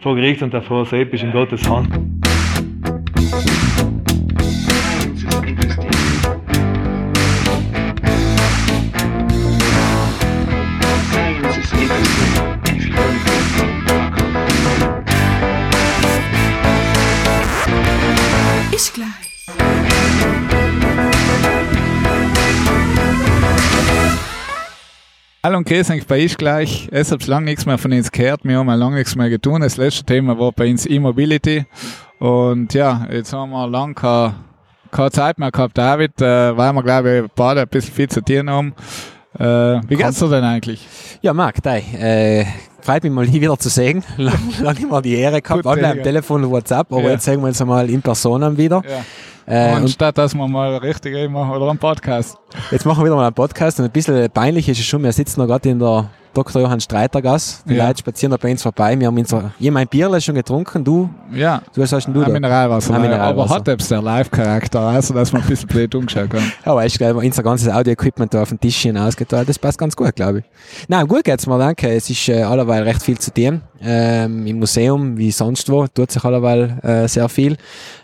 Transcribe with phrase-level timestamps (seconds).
[0.00, 2.17] vor Gericht und davor selbst in Gottes Hand.
[25.44, 26.88] Hallo und grüß euch bei Ich gleich.
[26.90, 28.40] Es hat lange nichts mehr von uns gehört.
[28.42, 29.60] Wir haben lange nichts mehr getan.
[29.60, 31.64] Das letzte Thema war bei uns E-Mobility.
[32.18, 34.34] Und ja, jetzt haben wir lange keine,
[34.90, 38.20] keine Zeit mehr gehabt, David, äh, weil wir, glaube ich, beide ein bisschen viel zu
[38.20, 38.74] tun haben.
[39.38, 40.86] Äh, wie geht's dir denn eigentlich?
[41.22, 42.44] Ja, Marc, dei, äh,
[42.80, 44.02] freut mich mal hier wieder zu sehen.
[44.16, 46.02] Lange lang mal die Ehre gehabt, Gut, alle am.
[46.02, 47.10] Telefon und WhatsApp, aber Ja.
[47.10, 48.82] jetzt sehen wir uns einmal in Person wieder.
[48.88, 49.04] Ja.
[49.48, 52.36] Äh, und Anstatt dass wir mal richtig machen oder einen Podcast.
[52.70, 55.12] jetzt machen wir wieder mal einen Podcast und ein bisschen peinlich ist es schon, wir
[55.12, 56.60] sitzen noch gerade in der Dr.
[56.62, 57.64] Johann Streiter Gas.
[57.68, 57.86] Die Ja.
[57.88, 58.96] Leute spazieren da bei uns vorbei.
[59.00, 61.62] Wir haben ich hab mein Bierle schon getrunken, du, Ja.
[61.74, 62.30] du hast denn du Ein?
[62.32, 62.90] Mineralwasser.
[62.90, 63.54] Ein Aber Mineralwasser.
[63.54, 66.52] hat jetzt der Live-Charakter, also dass man ein bisschen blöd umschauen kann.
[66.64, 70.14] Ja, weißt du, unser ganzes Audio-Equipment da auf dem Tischchen ausgeteilt, das passt ganz gut,
[70.14, 70.44] glaube ich.
[70.86, 71.88] Nein, gut geht's mir, danke.
[71.90, 73.62] Es ist äh, allerweil recht viel zu tun.
[73.80, 77.56] Ähm, Im Museum, wie sonst wo, tut sich allerweil äh, sehr viel.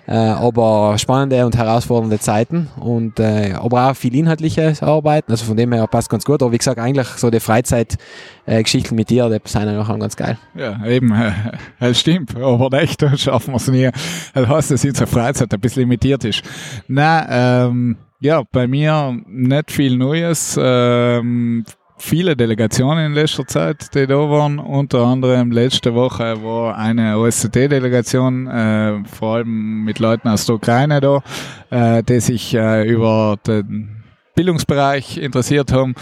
[0.06, 5.32] Äh, aber spannende und herausfordernde Zeiten und äh, aber auch viel inhaltliches Arbeiten.
[5.32, 6.42] Also von dem her passt ganz gut.
[6.42, 10.36] Aber wie gesagt, eigentlich so die Freizeitgeschichten mit dir, die sind eigentlich auch ganz geil.
[10.54, 11.14] Ja, eben,
[11.80, 13.90] es stimmt, aber echt, das schaffen wir es nie.
[14.34, 16.42] Das heißt, dass unsere Freizeit ein bisschen limitiert ist.
[16.88, 20.58] Nein, ähm, ja, bei mir nicht viel Neues.
[20.60, 21.64] Ähm,
[21.96, 24.58] viele Delegationen in letzter Zeit, die da waren.
[24.58, 31.00] Unter anderem letzte Woche war eine OSZE-Delegation, äh, vor allem mit Leuten aus der Ukraine
[31.00, 31.22] da,
[31.70, 34.02] äh, die sich äh, über den
[34.34, 35.94] Bildungsbereich interessiert haben.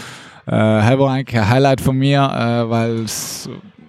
[0.46, 3.04] Äh, war eigentlich ein Highlight von mir, äh, weil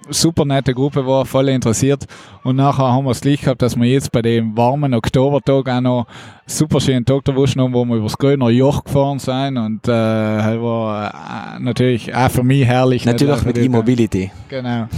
[0.09, 2.05] super nette Gruppe war, voll interessiert.
[2.43, 5.81] Und nachher haben wir es gleich gehabt, dass wir jetzt bei dem warmen Oktobertag auch
[5.81, 6.07] noch
[6.45, 9.57] super schönen Tag erwischen haben, wo wir übers Grüner Joch gefahren sind.
[9.57, 13.05] Und äh, das war äh, natürlich auch für mich herrlich.
[13.05, 14.31] Natürlich Nicht, mit E-Mobility.
[14.49, 14.87] Genau.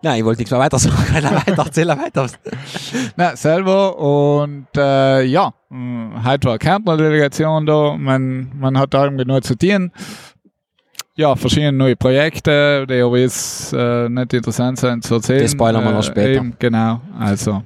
[0.00, 0.96] Nein, ich wollte nichts mehr weiter sagen.
[1.12, 2.28] weiter, erzähl weiter.
[3.16, 9.18] Na, selber und äh, ja, mh, heute war Kärntner Delegation da, man, man hat allem
[9.18, 9.90] genug zu tun.
[11.18, 15.42] Ja, verschiedene neue Projekte, die aber jetzt äh, nicht interessant sind zu erzählen.
[15.42, 16.38] Das spoilern wir noch später.
[16.40, 17.64] Eben, genau, also.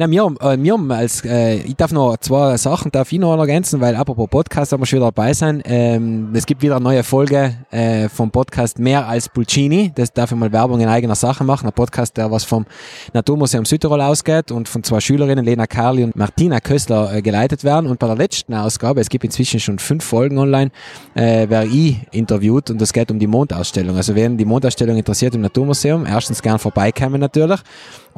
[0.00, 3.80] Nein, wir äh, wir als, äh, ich darf noch zwei Sachen darf ich noch ergänzen,
[3.80, 5.60] weil apropos Podcast, da wir schon wieder dabei sein.
[5.64, 9.90] Ähm, es gibt wieder eine neue Folge äh, vom Podcast Mehr als Pulcini.
[9.92, 11.66] Das darf ich mal Werbung in eigener Sache machen.
[11.66, 12.64] Ein Podcast, der was vom
[13.12, 17.90] Naturmuseum Südtirol ausgeht und von zwei Schülerinnen, Lena Karli und Martina Köstler, äh, geleitet werden.
[17.90, 20.70] Und bei der letzten Ausgabe, es gibt inzwischen schon fünf Folgen online,
[21.16, 23.96] äh, werde ich interviewt und es geht um die Mondausstellung.
[23.96, 27.58] Also wen die Mondausstellung interessiert im Naturmuseum, erstens gern vorbeikommen natürlich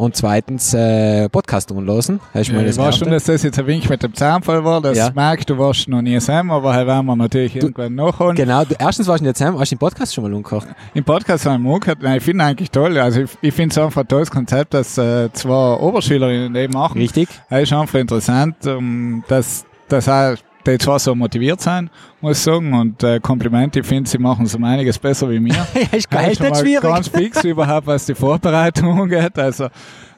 [0.01, 2.21] und zweitens äh, Podcast umlosen.
[2.33, 4.65] Das ist mal das ich weiß schon, dass das jetzt ein Wink mit dem Zahnfall
[4.65, 4.81] war.
[4.81, 5.11] Das Ja.
[5.15, 8.35] merkt, du warst noch nie Sam, aber halt werden wir natürlich irgendwann nachholen.
[8.35, 10.67] Genau, du, erstens warst du nicht zusammen, hast du den Podcast schon mal umgehört?
[10.95, 12.97] Im Podcast haben wir gehört, nein, ich finde eigentlich toll.
[12.99, 16.99] Also ich, ich finde es einfach ein tolles Konzept, dass äh, zwei Oberschülerinnen eben machen.
[16.99, 17.29] Richtig?
[17.51, 20.35] Es ist einfach interessant, ähm, dass, dass auch
[20.67, 21.91] die zwei so motiviert sind,
[22.21, 22.73] muss ich sagen.
[22.73, 25.55] Und äh, Komplimente, ich finde, sie machen es um einiges besser wie mir.
[25.75, 26.83] ja, ist schon nicht mal schwierig.
[26.83, 29.39] Ganz fix überhaupt, was die Vorbereitung angeht.
[29.39, 29.69] Also,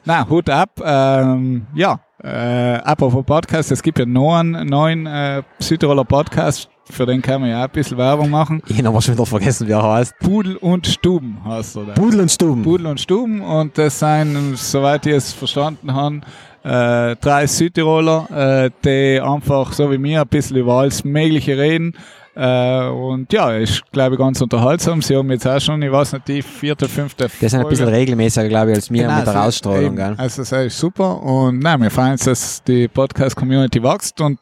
[0.05, 0.81] na, Hut ab.
[0.83, 7.05] Ähm, ja, äh, apropos Podcast, es gibt ja noch einen neuen äh, Südtiroler Podcast, für
[7.05, 8.61] den kann man ja auch ein bisschen Werbung machen.
[8.67, 10.13] Ich habe schon wieder vergessen, wie er heißt.
[10.19, 11.83] Pudel und Stuben heißt er.
[11.93, 12.63] Pudel und Stuben.
[12.63, 16.21] Pudel und Stuben und das sind, soweit ich es verstanden habe,
[16.63, 18.27] äh, drei Südtiroler,
[18.65, 21.93] äh, die einfach so wie mir ein bisschen über alles Mögliche reden.
[22.35, 25.01] Äh, und ja, ist glaube ich ganz unterhaltsam.
[25.01, 27.89] Sie haben jetzt auch schon, ich weiß nicht, die vierte, fünfte Die sind ein bisschen
[27.89, 29.85] regelmäßiger, glaube ich, als wir mit der Ausstrahlung.
[29.85, 29.95] eben.
[29.97, 30.15] Gell?
[30.17, 34.39] Also das ist super und nein, wir freuen uns, dass die Podcast-Community wächst und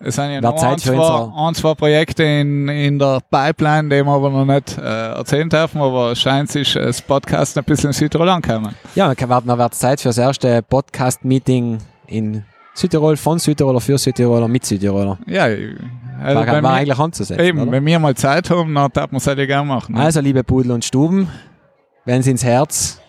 [0.00, 4.12] es sind ja noch ein zwei, ein, zwei Projekte in, in der Pipeline, die wir
[4.12, 7.94] aber noch nicht äh, erzählen dürfen, aber es scheint sich das Podcast ein bisschen in
[7.94, 8.74] Südtirol ankommen.
[8.94, 14.46] Ja, dann wird noch Zeit für das erste Podcast-Meeting in Südtirol, von Südtiroler, für Südtiroler,
[14.46, 15.18] mit Südtiroler.
[15.26, 17.44] Ja, also War, war eigentlich anzusetzen.
[17.44, 17.72] eben, oder?
[17.72, 19.96] wenn wir mal Zeit haben, dann darf man es halt gerne machen.
[19.96, 20.00] ne?
[20.00, 21.28] Also, liebe Pudel und Stuben,
[22.04, 23.00] wenn Sie ins Herz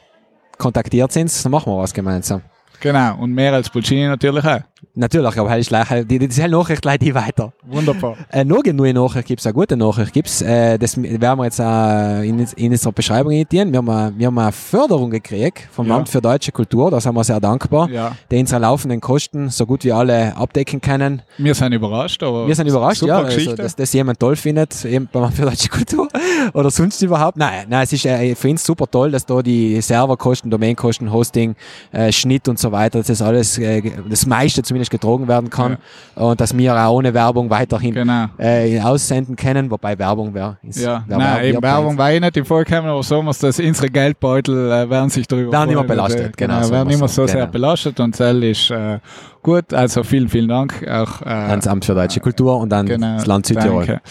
[0.57, 2.41] kontaktiert sind, dann machen wir was gemeinsam.
[2.79, 4.61] Genau, und mehr als Pulcini natürlich auch.
[4.95, 7.53] Natürlich, aber halt ist gleich, die, die Nachricht leite ich weiter.
[7.65, 8.15] Wunderbar.
[8.31, 10.41] Äh, noch eine neue Nachricht gibt es, eine gute Nachricht gibt es.
[10.41, 13.71] Äh, das werden wir jetzt auch in, in unserer Beschreibung editieren.
[13.71, 15.95] Wir haben, eine, wir haben eine Förderung gekriegt vom Ja.
[15.97, 18.15] Amt für deutsche Kultur, da sind wir sehr dankbar, Ja.
[18.29, 21.21] die unsere laufenden Kosten so gut wie alle abdecken können.
[21.37, 25.09] Wir sind überrascht, aber Wir sind überrascht, ja, also, dass das jemand toll findet, eben
[25.11, 26.07] beim Amt für deutsche Kultur
[26.53, 27.37] oder sonst überhaupt.
[27.37, 31.55] Nein, nein, es ist äh, für uns super toll, dass da die Serverkosten, Domainkosten, Hosting,
[31.91, 35.77] äh, Schnitt und so weiter, dass das alles, äh, das meiste zumindest getragen werden kann
[36.15, 38.27] und dass wir auch ohne Werbung weiterhin genau.
[38.37, 40.57] äh, aussenden können, wobei Werbung wäre.
[40.63, 43.59] Ja, wär nein, eben ja, Werbung war eh nicht im Vorkommen, aber so muss das,
[43.59, 47.27] unsere Geldbeutel äh, werden sich darüber Werden immer belastet, genau, genau, so werden immer so
[47.27, 47.51] sehr genau.
[47.51, 48.99] belastet und Zell ist äh,
[49.43, 53.15] gut, also vielen, vielen Dank auch äh, ans Amt für deutsche Kultur und an genau,
[53.15, 53.85] das Land Südtirol.
[53.85, 54.01] danke.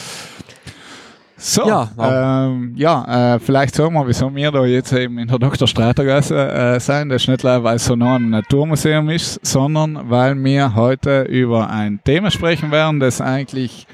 [1.40, 5.38] So, Ja, ähm, ja äh, vielleicht sagen wir, wieso wir da jetzt eben in der
[5.38, 5.68] Dr.
[5.68, 7.08] Streitergasse äh, sein.
[7.08, 11.22] Das ist nicht nur, weil es so nah am Naturmuseum ist, sondern weil wir heute
[11.22, 13.86] über ein Thema sprechen werden, das eigentlich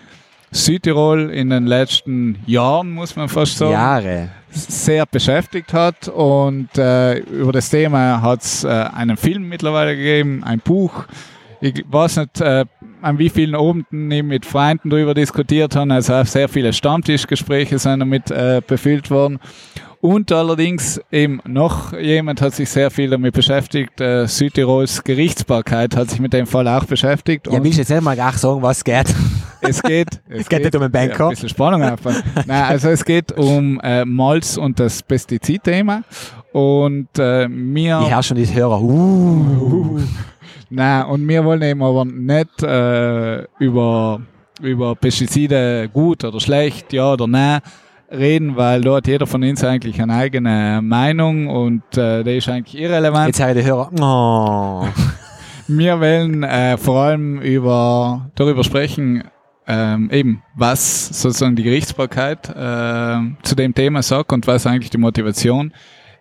[0.52, 4.28] Südtirol in den letzten Jahren, muss man fast sagen, Jahre.
[4.50, 6.08] sehr beschäftigt hat.
[6.08, 11.04] Und äh, über das Thema hat es äh, einen Film mittlerweile gegeben, ein Buch.
[11.60, 12.64] Ich weiß nicht, äh,
[13.04, 15.92] an wie vielen Abenden ich mit Freunden darüber diskutiert habe.
[15.92, 19.38] Also auch sehr viele Stammtischgespräche sind damit äh, befüllt worden.
[20.00, 24.00] Und allerdings eben noch jemand hat sich sehr viel damit beschäftigt.
[24.00, 27.46] Äh, Südtirols Gerichtsbarkeit hat sich mit dem Fall auch beschäftigt.
[27.46, 29.06] Ja, willst du jetzt nicht mal gleich sagen, was geht?
[29.62, 31.18] es geht, es geht nicht um einen Banker.
[31.18, 32.16] Ja, ein bisschen Spannung aufbauen.
[32.46, 36.02] Nein, also es geht um äh, Malz und das Pestizidthema.
[36.52, 38.80] Und äh, mir, Ich höre schon die Hörer.
[38.82, 40.00] Uh.
[40.70, 44.20] nein, und wir wollen eben aber nicht äh, über,
[44.60, 47.60] über Pestizide gut oder schlecht, ja oder nein
[48.10, 52.80] reden, weil dort jeder von uns eigentlich eine eigene Meinung und äh, die ist eigentlich
[52.80, 53.26] irrelevant.
[53.28, 53.90] Jetzt höre ich die Hörer.
[54.00, 54.86] Oh.
[55.66, 59.24] Wir wollen äh, vor allem über, darüber sprechen,
[59.66, 64.98] ähm, eben, was sozusagen die Gerichtsbarkeit äh, zu dem Thema sagt und was eigentlich die
[64.98, 65.72] Motivation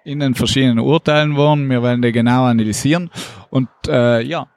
[0.05, 1.69] in den verschiedenen Urteilen waren.
[1.69, 3.09] Wir wollen die genau analysieren
[3.49, 4.47] und äh, ja,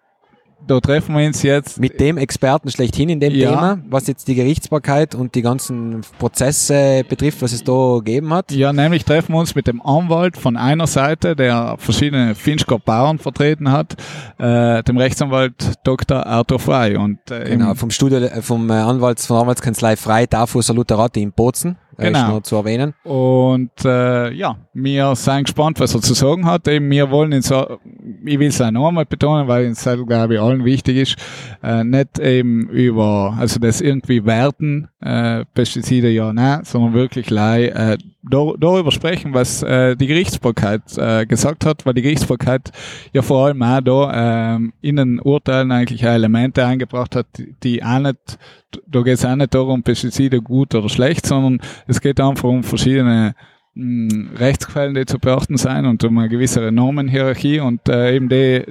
[0.66, 1.78] da treffen wir uns jetzt.
[1.78, 3.50] Mit dem Experten schlechthin in dem Ja.
[3.50, 8.50] Thema, was jetzt die Gerichtsbarkeit und die ganzen Prozesse betrifft, was es da gegeben hat.
[8.50, 13.18] Ja, nämlich treffen wir uns mit dem Anwalt von einer Seite, der verschiedene Finchgau Bauern
[13.18, 13.94] vertreten hat,
[14.38, 16.26] äh, dem Rechtsanwalt Dr.
[16.26, 16.96] Arthur Frey.
[16.96, 21.30] Und, äh, Genau, vom Studio, äh, vom äh, Anwalts, von Anwaltskanzlei Frei Tafus Lutherati in
[21.32, 21.76] Bozen.
[21.98, 22.28] Äh, Genau.
[22.28, 22.94] Noch zu erwähnen.
[23.04, 26.68] Und äh, ja, wir sind gespannt, was er zu sagen hat.
[26.68, 27.78] Eben, wir wollen ihn so,
[28.24, 31.16] ich will es auch noch einmal betonen, weil es halt, glaube ich, allen wichtig ist,
[31.62, 37.66] äh, nicht eben über, also das irgendwie werten, äh, Pestizide ja, nein, sondern wirklich lei,
[37.68, 42.72] äh, darüber sprechen, was äh, die Gerichtsbarkeit äh, gesagt hat, weil die Gerichtsbarkeit
[43.12, 47.26] ja vor allem auch da ähm, in den Urteilen eigentlich auch Elemente eingebracht hat,
[47.62, 48.38] die- auch nicht,
[48.86, 52.62] da geht es auch nicht darum, Pestizide gut oder schlecht, sondern es geht einfach um
[52.64, 53.34] verschiedene
[53.74, 58.64] mh, Rechtsquellen, die zu beachten sein und um eine gewisse Normenhierarchie und äh, eben die,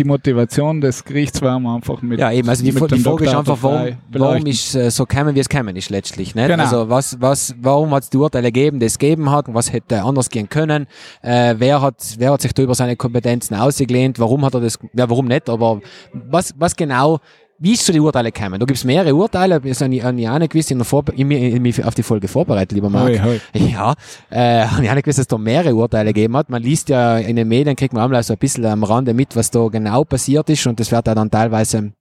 [0.00, 3.34] die Motivation des Gerichts war einfach mit Ja, eben, also die, die dem Frage ist
[3.34, 6.34] einfach, warum, warum ist äh, so kämen, wie es kämen ist letztlich.
[6.34, 6.48] Nicht?
[6.48, 6.62] Genau.
[6.62, 10.02] Also was, was, warum hat es die Urteile gegeben, die es gegeben hat was hätte
[10.02, 10.86] anders gehen können?
[11.22, 14.18] Äh, wer, hat, wer hat sich da über seine Kompetenzen ausgelehnt?
[14.18, 15.80] Warum hat er das, ja warum nicht, aber
[16.12, 17.20] was, was genau,
[17.62, 18.58] wie ist zu die Urteile gekommen?
[18.58, 21.12] Da gibt es mehrere Urteile, das habe ich, hab ich auch nicht gewusst, ich habe
[21.14, 23.08] ich, ich, mich auf die Folge vorbereitet, lieber Marc.
[23.08, 23.40] Hoi, hoi.
[23.52, 23.94] Ja,
[24.30, 26.48] äh, habe ich auch nicht gewusst, dass es da mehrere Urteile gegeben hat.
[26.48, 29.36] Man liest ja in den Medien, kriegt man einmal so ein bisschen am Rande mit,
[29.36, 31.92] was da genau passiert ist und das wird ja dann teilweise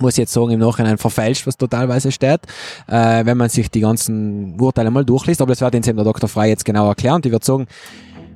[0.00, 2.40] muss ich jetzt sagen, im Nachhinein verfälscht, was da teilweise steht,
[2.86, 5.40] äh, wenn man sich die ganzen Urteile mal durchliest.
[5.40, 6.28] Aber das wird uns eben der Dr.
[6.28, 7.16] Frey jetzt genau erklären.
[7.16, 7.66] Und ich würde sagen,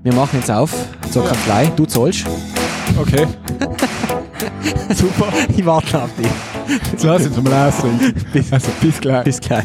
[0.02, 0.72] wir machen jetzt auf
[1.10, 1.70] zur Kanzlei.
[1.76, 2.24] Du zahlst.
[2.98, 3.26] Okay.
[4.94, 5.32] Super.
[5.54, 6.49] Ich warte auf dich.
[6.92, 8.14] Jetzt lass uns mal ausreden.
[8.50, 9.24] Also bis gleich.
[9.24, 9.64] Bis gleich.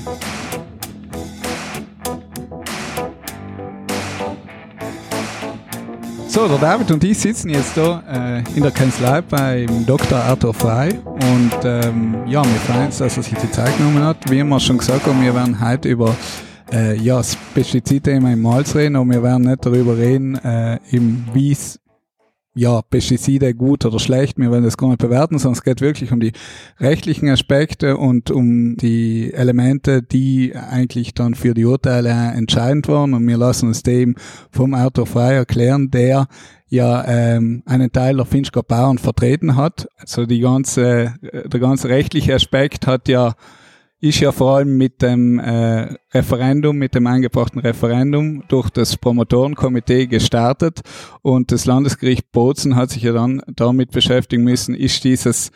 [6.28, 10.18] So, der David und ich sitzen jetzt da äh, in der Kanzlei beim Dr.
[10.18, 14.18] Arthur Frey und ähm, ja, wir freuen uns, dass er sich die Zeit genommen hat.
[14.30, 16.14] Wie wir schon gesagt haben, wir werden heute über
[16.74, 21.54] äh, ja, das Pestizidthema im Malz reden, aber wir werden nicht darüber reden, äh, wie
[21.54, 21.80] es
[22.56, 26.14] ja, Pestizide gut oder schlecht, wir werden das gar nicht bewerten, sondern es geht wirklich
[26.14, 26.32] um die
[26.80, 33.14] rechtlichen Aspekte und um die Elemente, die eigentlich dann für die Urteile entscheidend waren.
[33.14, 34.16] Und wir lassen uns dem
[34.52, 36.28] vom Arthur Frey erklären, der
[36.70, 39.88] ja ähm, einen Teil der Finchgau Bauern vertreten hat.
[39.98, 43.36] Also die ganze, äh, der ganze rechtliche Aspekt hat ja
[44.00, 50.08] ist ja vor allem mit dem äh, Referendum, mit dem eingebrachten Referendum durch das Promotorenkomitee
[50.08, 50.82] gestartet
[51.22, 55.52] und das Landesgericht Bozen hat sich ja dann damit beschäftigen müssen, ist dieses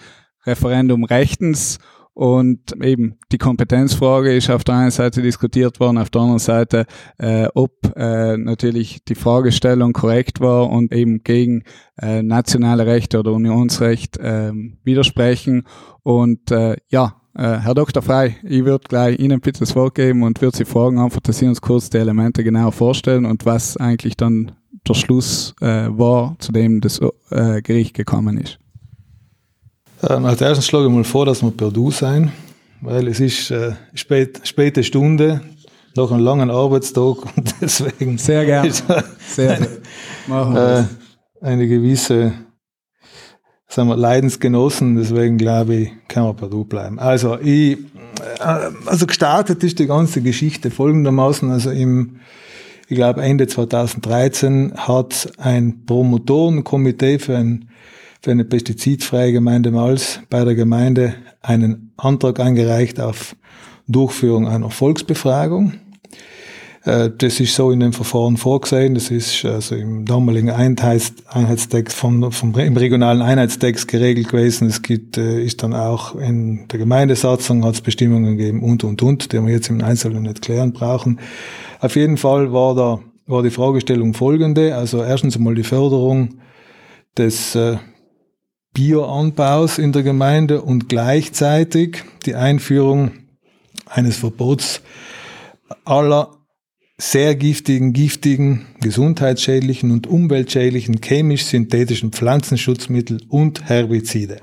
[0.46, 1.80] Referendum rechtens
[2.20, 6.86] und eben die Kompetenzfrage ist auf der einen Seite diskutiert worden, auf der anderen Seite,
[7.18, 11.64] äh, ob äh, natürlich die Fragestellung korrekt war und eben gegen
[11.98, 14.52] äh, nationale Rechte oder Unionsrecht äh,
[14.84, 15.66] widersprechen.
[16.04, 18.02] Und äh, ja, äh, Herr Dr.
[18.02, 21.38] Frei, ich würde gleich Ihnen bitte das Wort geben und würde Sie fragen, einfach, dass
[21.38, 24.52] Sie uns kurz die Elemente genauer vorstellen und was eigentlich dann
[24.88, 28.60] der Schluss äh, war, zu dem das äh, Gericht gekommen ist.
[30.08, 32.32] Ähm, als erstes schlage ich mal vor, dass wir per Du sein,
[32.82, 35.42] weil es ist äh, spät, späte Stunde
[35.96, 38.72] nach einem langen Arbeitstag und deswegen sehr gerne.
[39.28, 39.68] Sehr eine,
[40.28, 40.88] Machen wir
[41.42, 42.34] äh, eine gewisse
[43.70, 47.00] sagen wir, Leidensgenossen, deswegen glaube ich, kann man per Du bleiben.
[47.00, 52.18] Also, ich, äh, also gestartet ist die ganze Geschichte folgendermaßen, also im,
[52.88, 57.70] ich glaube Ende 2013 hat ein Promotorenkomitee für ein
[58.22, 63.36] für eine pestizidfreie Gemeinde Mals bei der Gemeinde einen Antrag eingereicht auf
[63.88, 65.74] Durchführung einer Volksbefragung.
[66.84, 68.94] Äh, das ist so in dem Verfahren vorgesehen.
[68.94, 74.68] Das ist also im damaligen Einheitstext vom, vom, im regionalen Einheitstext geregelt gewesen.
[74.68, 79.02] Es gibt, äh, ist dann auch in der Gemeindesatzung hat es Bestimmungen gegeben und, und,
[79.02, 81.20] und, die wir jetzt im Einzelnen nicht klären brauchen.
[81.80, 84.76] Auf jeden Fall war da, war die Fragestellung folgende.
[84.76, 86.40] Also erstens einmal die Förderung
[87.18, 87.78] des äh,
[88.74, 93.12] Bioanbaus in der Gemeinde und gleichzeitig die Einführung
[93.88, 94.82] eines Verbots
[95.86, 96.39] aller
[97.02, 104.42] sehr giftigen, giftigen, gesundheitsschädlichen und umweltschädlichen chemisch-synthetischen Pflanzenschutzmittel und Herbizide.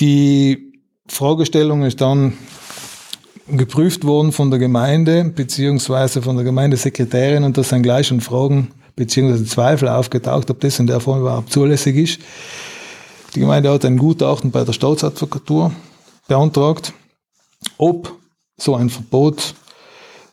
[0.00, 0.72] Die
[1.06, 2.34] Fragestellung ist dann
[3.48, 8.72] geprüft worden von der Gemeinde beziehungsweise von der Gemeindesekretärin und da sind gleich schon Fragen
[8.96, 12.20] beziehungsweise Zweifel aufgetaucht, ob das in der Form überhaupt zulässig ist.
[13.36, 15.70] Die Gemeinde hat ein Gutachten bei der Staatsadvokatur
[16.26, 16.92] beantragt,
[17.78, 18.18] ob
[18.56, 19.54] so ein Verbot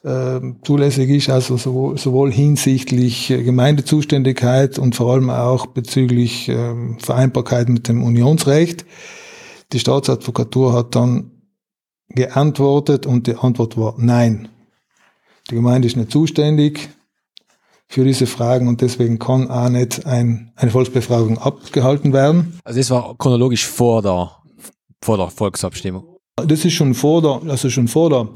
[0.03, 7.87] zulässig ist, also sowohl, sowohl hinsichtlich Gemeindezuständigkeit und vor allem auch bezüglich äh, Vereinbarkeit mit
[7.87, 8.85] dem Unionsrecht.
[9.71, 11.31] Die Staatsadvokatur hat dann
[12.09, 14.49] geantwortet und die Antwort war nein.
[15.49, 16.89] Die Gemeinde ist nicht zuständig,
[17.87, 22.59] für diese Fragen und deswegen kann auch nicht ein, eine Volksbefragung abgehalten werden.
[22.63, 24.31] Also das war chronologisch vor der,
[25.01, 26.12] vor der Volksabstimmung.
[26.35, 28.27] Das ist schon vor der, also schon vor der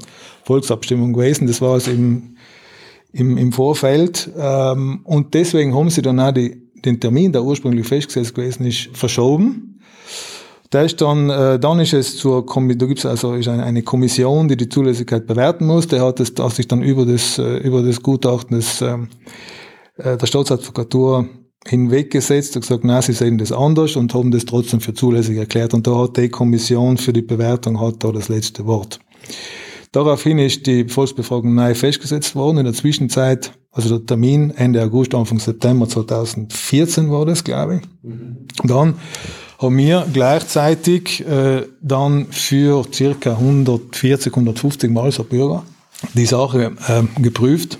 [0.44, 1.48] Volksabstimmung gewesen.
[1.48, 2.36] Das war es im,
[3.12, 4.30] im, im Vorfeld.
[4.38, 8.90] Ähm, und deswegen haben sie dann auch die, den Termin, der ursprünglich festgesetzt gewesen ist,
[8.92, 9.80] verschoben.
[10.70, 13.82] Da ist dann, äh, dann ist es zur da gibt es also ist eine, eine,
[13.82, 15.88] Kommission, die die Zulässigkeit bewerten muss.
[15.88, 19.08] Der hat, das, hat sich dann über das, äh, über das Gutachten des, ähm,
[19.96, 21.28] äh, der Staatsadvokatur
[21.66, 25.74] hinweggesetzt und gesagt, nein, sie sehen das anders und haben das trotzdem für zulässig erklärt.
[25.74, 29.00] Und da hat die Kommission für die Bewertung hat da das letzte Wort.
[29.92, 32.58] Daraufhin ist die Volksbefragung neu festgesetzt worden.
[32.58, 37.82] In der Zwischenzeit, also der Termin Ende August, Anfang September 2014 war das, glaube ich.
[38.02, 38.46] Mhm.
[38.64, 38.94] Dann
[39.58, 45.64] haben wir gleichzeitig äh, dann für circa 140, 150 Mal so Bürger
[46.14, 47.78] die Sache äh, geprüft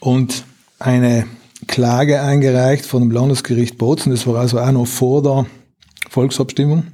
[0.00, 0.44] und
[0.78, 1.26] eine
[1.66, 4.10] Klage eingereicht von dem Landesgericht Bozen.
[4.10, 5.46] Das war also auch noch vor der
[6.10, 6.84] Volksabstimmung.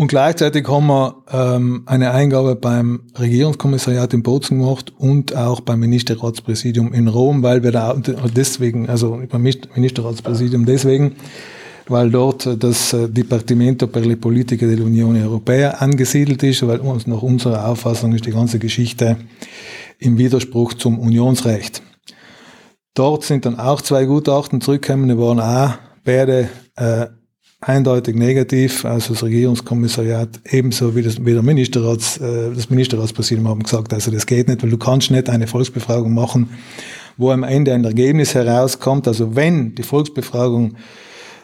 [0.00, 5.80] Und gleichzeitig haben wir ähm, eine Eingabe beim Regierungskommissariat in Bozen gemacht und auch beim
[5.80, 7.94] Ministerratspräsidium in Rom, weil wir da
[8.34, 11.16] deswegen, also beim Ministerratspräsidium deswegen,
[11.86, 17.20] weil dort das äh, Dipartimento per le Politiche dell'Unione Europea angesiedelt ist, weil uns nach
[17.20, 19.18] unserer Auffassung ist die ganze Geschichte
[19.98, 21.82] im Widerspruch zum Unionsrecht.
[22.94, 27.06] Dort sind dann auch zwei Gutachten zurückgekommen, die waren auch beide äh,
[27.60, 28.84] eindeutig negativ.
[28.84, 34.10] Also das Regierungskommissariat ebenso wie das, wie der Ministerrats, äh, das Ministerratspräsidium haben gesagt, also
[34.10, 36.50] das geht nicht, weil du kannst nicht eine Volksbefragung machen,
[37.16, 39.06] wo am Ende ein Ergebnis herauskommt.
[39.06, 40.76] Also wenn die Volksbefragung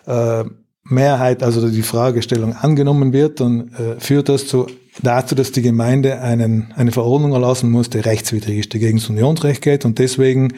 [0.06, 0.44] äh,
[0.88, 4.66] Mehrheit, also die Fragestellung angenommen wird, dann äh, führt das zu,
[5.02, 9.10] dazu, dass die Gemeinde einen, eine Verordnung erlassen muss, die rechtswidrig ist, die gegen das
[9.10, 10.54] Unionsrecht geht und deswegen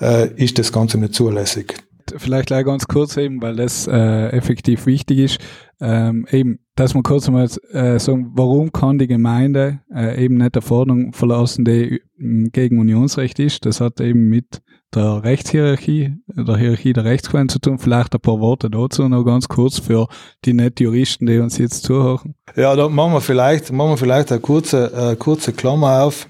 [0.00, 1.74] äh, ist das Ganze nicht zulässig.
[2.16, 5.38] Vielleicht gleich ganz kurz eben, weil das äh, effektiv wichtig ist,
[5.80, 10.54] ähm, eben, dass man kurz mal äh, sagen, warum kann die Gemeinde äh, eben nicht
[10.54, 13.64] der Forderung verlassen, die gegen Unionsrecht ist.
[13.64, 14.60] Das hat eben mit
[14.94, 17.78] der Rechtshierarchie, der Hierarchie der Rechtsquellen zu tun.
[17.78, 20.08] Vielleicht ein paar Worte dazu noch ganz kurz für
[20.44, 22.34] die netten Juristen, die uns jetzt zuhören.
[22.56, 26.26] Ja, da machen wir vielleicht, machen wir vielleicht eine kurze, äh, kurze Klammer auf,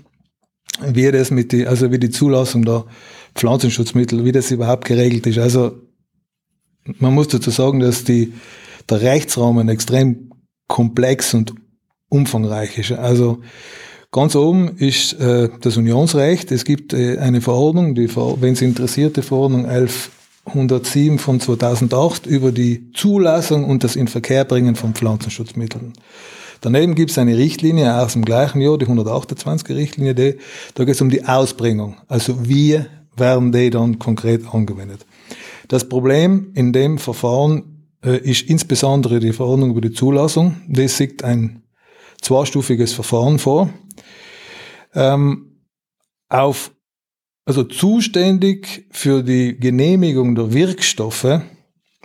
[0.84, 2.84] wie das mit die, also wie die Zulassung der
[3.34, 5.38] Pflanzenschutzmittel, wie das überhaupt geregelt ist.
[5.38, 5.78] Also
[6.98, 8.32] man muss dazu sagen, dass die
[8.88, 10.30] der Rechtsrahmen extrem
[10.66, 11.54] komplex und
[12.08, 12.92] umfangreich ist.
[12.92, 13.38] Also
[14.10, 16.50] ganz oben ist äh, das Unionsrecht.
[16.52, 22.52] Es gibt äh, eine Verordnung, die, wenn Sie interessiert, die Verordnung 1107 von 2008 über
[22.52, 25.92] die Zulassung und das Inverkehrbringen von Pflanzenschutzmitteln.
[26.60, 30.36] Daneben gibt es eine Richtlinie aus dem gleichen Jahr, die 128er Richtlinie, die,
[30.74, 31.96] da geht es um die Ausbringung.
[32.06, 32.80] Also wie
[33.20, 35.06] werden die dann konkret angewendet.
[35.68, 40.56] Das Problem in dem Verfahren äh, ist insbesondere die Verordnung über die Zulassung.
[40.68, 41.62] Das sieht ein
[42.20, 43.70] zweistufiges Verfahren vor.
[44.94, 45.62] Ähm,
[46.28, 46.72] auf,
[47.44, 51.42] also zuständig für die Genehmigung der Wirkstoffe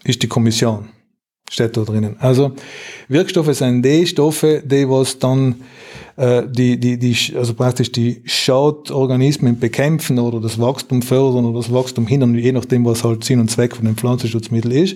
[0.04, 0.90] ist die Kommission
[1.50, 2.16] steht da drinnen.
[2.20, 2.54] Also
[3.08, 5.56] Wirkstoffe sind die Stoffe, die was dann
[6.18, 11.72] äh, die, die, die, also praktisch die Schadorganismen bekämpfen oder das Wachstum fördern oder das
[11.72, 14.96] Wachstum hindern, je nachdem, was halt Sinn und Zweck von dem Pflanzenschutzmittel ist.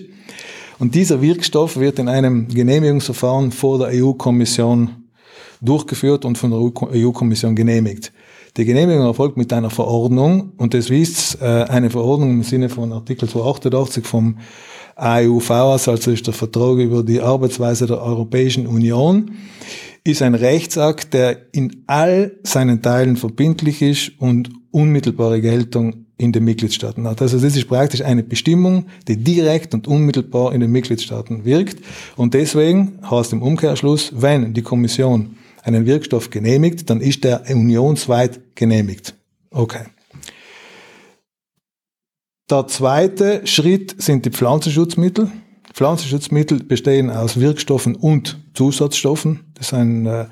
[0.78, 4.90] Und dieser Wirkstoff wird in einem Genehmigungsverfahren vor der EU-Kommission
[5.60, 6.60] durchgeführt und von der
[7.04, 8.12] EU-Kommission genehmigt.
[8.56, 12.92] Die Genehmigung erfolgt mit einer Verordnung und das ist äh, eine Verordnung im Sinne von
[12.92, 14.38] Artikel 288 vom
[15.00, 19.32] AEUV, also ist der Vertrag über die Arbeitsweise der Europäischen Union,
[20.04, 26.44] ist ein Rechtsakt, der in all seinen Teilen verbindlich ist und unmittelbare Geltung in den
[26.44, 27.22] Mitgliedstaaten hat.
[27.22, 31.82] Also das ist praktisch eine Bestimmung, die direkt und unmittelbar in den Mitgliedstaaten wirkt.
[32.16, 38.54] Und deswegen heißt im Umkehrschluss, wenn die Kommission einen Wirkstoff genehmigt, dann ist der unionsweit
[38.54, 39.14] genehmigt.
[39.50, 39.84] Okay.
[42.50, 45.30] Der zweite Schritt sind die Pflanzenschutzmittel.
[45.72, 49.52] Pflanzenschutzmittel bestehen aus Wirkstoffen und Zusatzstoffen.
[49.54, 50.24] Das sind äh,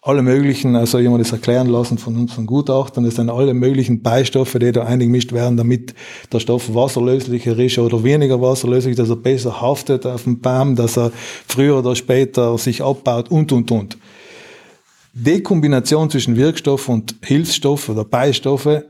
[0.00, 4.58] alle möglichen, also jemand das erklären lassen von unseren Gutachtern, das sind alle möglichen Beistoffe,
[4.58, 5.94] die da eingemischt werden, damit
[6.32, 10.96] der Stoff wasserlöslicher ist oder weniger wasserlöslich, dass er besser haftet auf dem Baum, dass
[10.96, 11.12] er
[11.46, 13.98] früher oder später sich abbaut und, und, und.
[15.12, 18.86] Die Kombination zwischen Wirkstoff und Hilfsstoff oder Beistoffe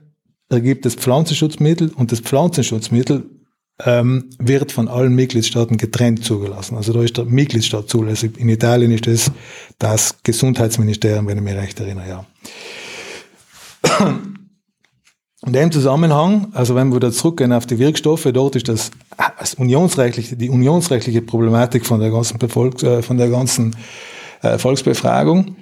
[0.51, 3.25] ergibt das Pflanzenschutzmittel und das Pflanzenschutzmittel
[3.85, 6.77] ähm, wird von allen Mitgliedstaaten getrennt zugelassen.
[6.77, 8.39] Also da ist der Mitgliedstaat zulässig.
[8.39, 9.33] In Italien ist das
[9.79, 12.27] das Gesundheitsministerium, wenn ich mich recht erinnere, ja.
[15.47, 18.91] In dem Zusammenhang, also wenn wir wieder zurückgehen auf die Wirkstoffe, dort ist das,
[19.39, 23.75] das unionsrechtliche, die unionsrechtliche Problematik von der ganzen, Bevolks, äh, von der ganzen
[24.43, 25.57] äh, Volksbefragung.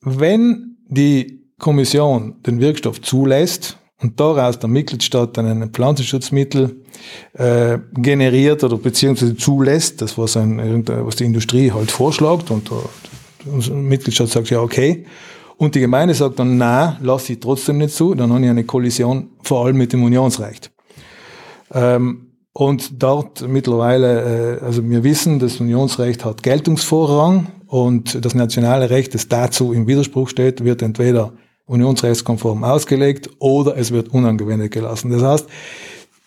[0.00, 6.76] Wenn die Kommission den Wirkstoff zulässt und daraus der Mitgliedstaat dann ein Pflanzenschutzmittel
[7.34, 12.70] äh, generiert oder beziehungsweise zulässt, das was, ein, was die Industrie halt vorschlägt und
[13.44, 15.06] der Mitgliedstaat sagt ja okay,
[15.56, 18.64] und die Gemeinde sagt dann, na, lass sie trotzdem nicht zu, dann habe ich eine
[18.64, 20.72] Kollision vor allem mit dem Unionsrecht.
[21.72, 28.90] Ähm, und dort mittlerweile, äh, also wir wissen, das Unionsrecht hat Geltungsvorrang und das nationale
[28.90, 31.32] Recht, das dazu im Widerspruch steht, wird entweder
[31.66, 35.10] unionsrechtskonform ausgelegt oder es wird unangewendet gelassen.
[35.10, 35.46] Das heißt,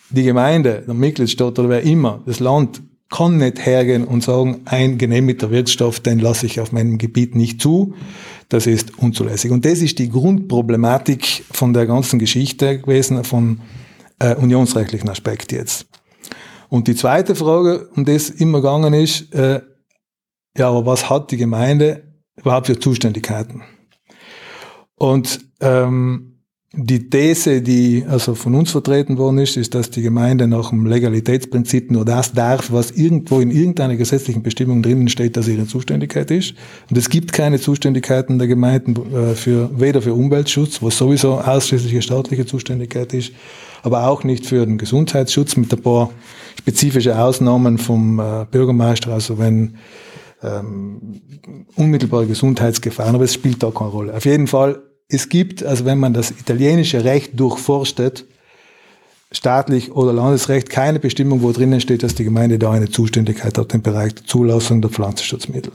[0.10, 4.98] die Gemeinde, der Mitgliedstaat oder wer immer, das Land kann nicht hergehen und sagen, ein
[4.98, 7.93] genehmigter Wirkstoff, den lasse ich auf meinem Gebiet nicht zu.
[8.50, 9.52] Das ist unzulässig.
[9.52, 13.62] Und das ist die Grundproblematik von der ganzen Geschichte gewesen, von
[14.19, 15.88] äh, unionsrechtlichen Aspekt jetzt.
[16.69, 19.62] Und die zweite Frage, um das immer gegangen ist, äh,
[20.58, 22.04] ja, aber was hat die Gemeinde
[22.36, 23.63] überhaupt für Zuständigkeiten?
[24.95, 26.36] Und ähm,
[26.77, 30.86] die These, die also von uns vertreten worden ist, ist, dass die Gemeinde nach dem
[30.86, 36.31] Legalitätsprinzip nur das darf, was irgendwo in irgendeiner gesetzlichen Bestimmung drinnen steht, dass ihre Zuständigkeit
[36.31, 36.53] ist.
[36.89, 42.01] Und es gibt keine Zuständigkeiten der Gemeinden äh, für, weder für Umweltschutz, was sowieso ausschließliche
[42.01, 43.31] staatliche Zuständigkeit ist,
[43.84, 46.10] aber auch nicht für den Gesundheitsschutz mit ein paar
[46.60, 49.13] spezifische Ausnahmen vom äh, Bürgermeister.
[49.13, 49.75] Also wenn
[50.41, 51.21] ähm,
[51.76, 54.13] unmittelbare Gesundheitsgefahren, aber es spielt da keine Rolle.
[54.13, 58.26] Auf jeden Fall, es gibt, also wenn man das italienische Recht durchforstet,
[59.32, 63.74] staatlich oder Landesrecht, keine Bestimmung, wo drinnen steht, dass die Gemeinde da eine Zuständigkeit hat
[63.74, 65.74] im Bereich der Zulassung der Pflanzenschutzmittel.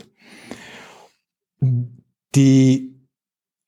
[2.35, 2.90] Die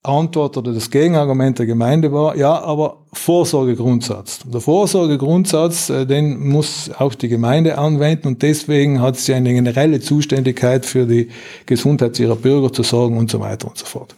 [0.04, 4.42] Antwort oder das Gegenargument der Gemeinde war, ja, aber Vorsorgegrundsatz.
[4.46, 10.02] Der Vorsorgegrundsatz, äh, den muss auch die Gemeinde anwenden und deswegen hat sie eine generelle
[10.02, 11.30] Zuständigkeit für die
[11.66, 14.14] Gesundheit ihrer Bürger zu sorgen und so weiter und so fort.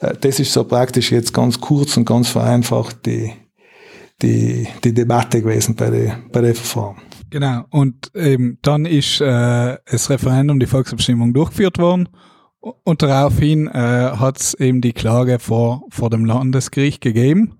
[0.00, 3.32] Äh, das ist so praktisch jetzt ganz kurz und ganz vereinfacht die,
[4.22, 6.98] die, die Debatte gewesen bei der, bei der Verfahren.
[7.30, 12.08] Genau, und ähm, dann ist äh, das Referendum, die Volksabstimmung durchgeführt worden
[12.60, 13.70] und daraufhin äh,
[14.16, 17.58] hat es eben die Klage vor, vor dem Landesgericht gegeben.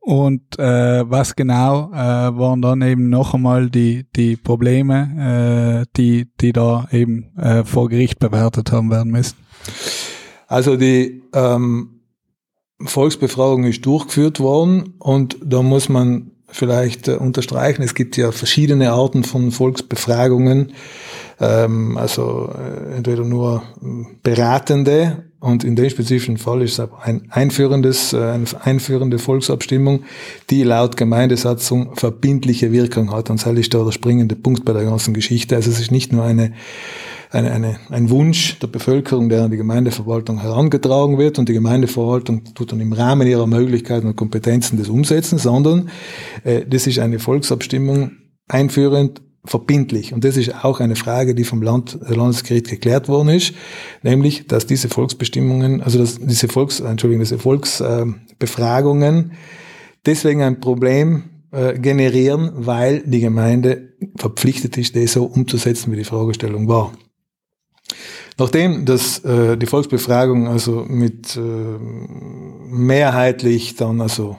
[0.00, 6.26] Und äh, was genau äh, waren dann eben noch einmal die, die Probleme, äh, die,
[6.40, 9.36] die da eben äh, vor Gericht bewertet haben werden müssen?
[10.48, 12.00] Also die ähm,
[12.80, 18.92] Volksbefragung ist durchgeführt worden und da muss man vielleicht äh, unterstreichen, es gibt ja verschiedene
[18.92, 20.72] Arten von Volksbefragungen,
[21.40, 23.62] ähm, also äh, entweder nur
[24.22, 30.04] beratende und in dem spezifischen Fall ist es ein einführendes, äh, eine einführende Volksabstimmung,
[30.50, 33.28] die laut Gemeindesatzung verbindliche Wirkung hat.
[33.28, 35.56] Und das ist da der springende Punkt bei der ganzen Geschichte.
[35.56, 36.52] Also es ist nicht nur eine,
[37.32, 42.44] eine, eine, ein Wunsch der Bevölkerung, der an die Gemeindeverwaltung herangetragen wird und die Gemeindeverwaltung
[42.54, 45.88] tut dann im Rahmen ihrer Möglichkeiten und Kompetenzen das umsetzen, sondern
[46.44, 48.12] äh, das ist eine Volksabstimmung
[48.48, 50.12] einführend verbindlich.
[50.12, 53.54] Und das ist auch eine Frage, die vom Land, äh, Landesgericht geklärt worden ist,
[54.02, 59.32] nämlich, dass diese Volksbestimmungen, also dass diese Volks, Entschuldigung, diese Volksbefragungen
[60.04, 66.04] deswegen ein Problem äh, generieren, weil die Gemeinde verpflichtet ist, das so umzusetzen, wie die
[66.04, 66.92] Fragestellung war.
[68.38, 71.40] Nachdem das, äh, die Volksbefragung also mit äh,
[72.68, 74.38] mehrheitlich dann also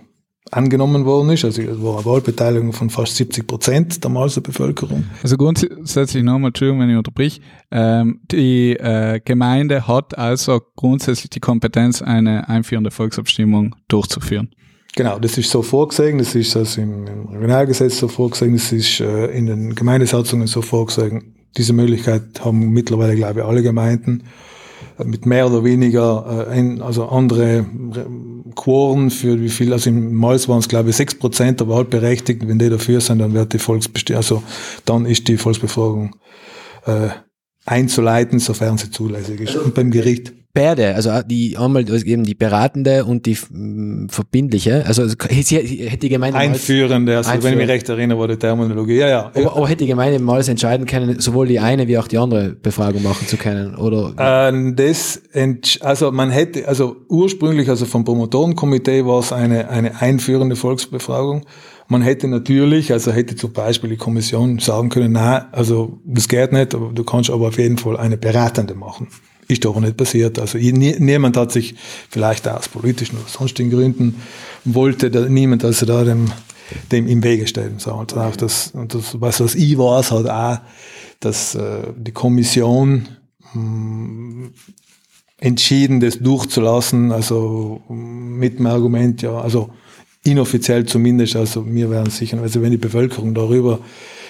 [0.54, 1.46] angenommen worden ist.
[1.46, 5.06] Also es war eine Wahlbeteiligung von fast 70 Prozent der Malser Bevölkerung.
[5.22, 11.39] Also grundsätzlich nochmal, Entschuldigung, wenn ich unterbrich, ähm, die äh, Gemeinde hat also grundsätzlich die
[11.39, 14.50] Kompetenz, eine einführende Volksabstimmung durchzuführen.
[14.96, 19.00] Genau, das ist so vorgesehen, das ist also im, im Regionalgesetz so vorgesehen, das ist
[19.00, 21.43] äh, in den Gemeindesatzungen so vorgesehen.
[21.58, 24.24] Diese Möglichkeit haben mittlerweile, glaube ich, alle Gemeinden
[25.04, 27.66] mit mehr oder weniger äh, ein, also andere äh,
[28.56, 32.48] Quoren für wie viel, also im Malz waren es glaube ich sechs Prozent der Wahlberechtigten,
[32.48, 34.44] wenn die dafür sind, dann wird die Volksbestimmung, also
[34.86, 36.16] dann ist die Volksbefragung
[36.86, 37.10] äh,
[37.66, 39.56] einzuleiten, sofern sie zulässig ist.
[39.56, 45.98] Und beim Gericht beide, also die einmal eben die beratende und die verbindliche, also hätte
[45.98, 47.44] die Gemeinde einführende, also einführende.
[47.44, 49.32] wenn ich mich recht erinnere, war die Terminologie, ja, ja.
[49.34, 52.52] Aber, aber hätte die Gemeinde mal entscheiden können, sowohl die eine wie auch die andere
[52.52, 54.13] Befragung machen zu können, oder?
[54.20, 55.22] Ähm, das,
[55.82, 61.46] also man hätte, also ursprünglich, also vom Promotorenkomitee war es eine, eine einführende Volksbefragung.
[61.88, 66.54] Man hätte natürlich, also hätte zum Beispiel die Kommission sagen können, na, also das geht
[66.54, 69.08] nicht, aber du kannst aber auf jeden Fall eine beratende machen.
[69.54, 70.39] Ist aber nicht passiert.
[70.39, 71.76] Also niemand hat sich
[72.10, 74.16] vielleicht aus politischen oder sonstigen Gründen
[74.66, 76.32] wollte da, niemand also da dem,
[76.92, 77.76] dem im Wege stellen.
[77.78, 80.60] So, und auch das, und das, was, was ich weiß, hat auch,
[81.20, 83.08] dass äh, die Kommission
[83.54, 84.54] mh, hm,
[85.39, 89.70] entschieden, das durchzulassen, also mit dem Argument, ja, also
[90.24, 93.80] inoffiziell zumindest, also wir werden sicher, also wenn die Bevölkerung darüber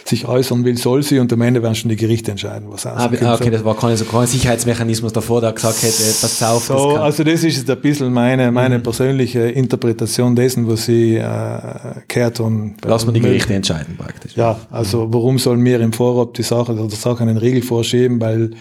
[0.05, 3.09] sich äußern will, soll sie und am Ende werden schon die Gerichte entscheiden, was ah,
[3.21, 6.65] ah, okay, das war kein, so kein Sicherheitsmechanismus davor, der gesagt hätte, pass auf.
[6.65, 8.83] So, das also das ist jetzt ein bisschen meine, meine mhm.
[8.83, 14.35] persönliche Interpretation dessen, was sie äh, kehrt und Lass mal die Gerichte entscheiden praktisch.
[14.35, 18.19] Ja, also warum sollen wir im Vorab die Sache oder der Sache einen Riegel vorschieben,
[18.19, 18.51] weil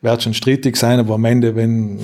[0.00, 1.98] wird schon strittig sein, aber am Ende, wenn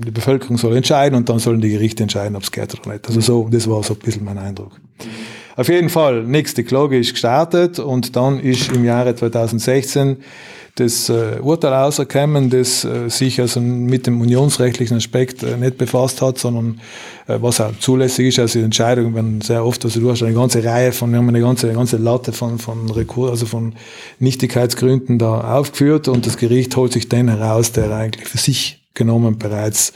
[0.00, 3.06] die Bevölkerung soll entscheiden und dann sollen die Gerichte entscheiden, ob es geht oder nicht.
[3.08, 4.80] Also so, das war so ein bisschen mein Eindruck.
[5.56, 10.16] Auf jeden Fall, nächste Klage ist gestartet und dann ist im Jahre 2016
[10.76, 16.22] das äh, Urteil auserkommen, das äh, sich also mit dem unionsrechtlichen Aspekt äh, nicht befasst
[16.22, 16.80] hat, sondern
[17.26, 18.38] äh, was auch zulässig ist.
[18.38, 21.28] Also die Entscheidungen werden sehr oft, also du hast eine ganze Reihe von, wir haben
[21.28, 23.74] eine ganze, eine ganze Latte von, von Rekur, also von
[24.18, 29.36] Nichtigkeitsgründen da aufgeführt und das Gericht holt sich den heraus, der eigentlich für sich genommen
[29.36, 29.92] bereits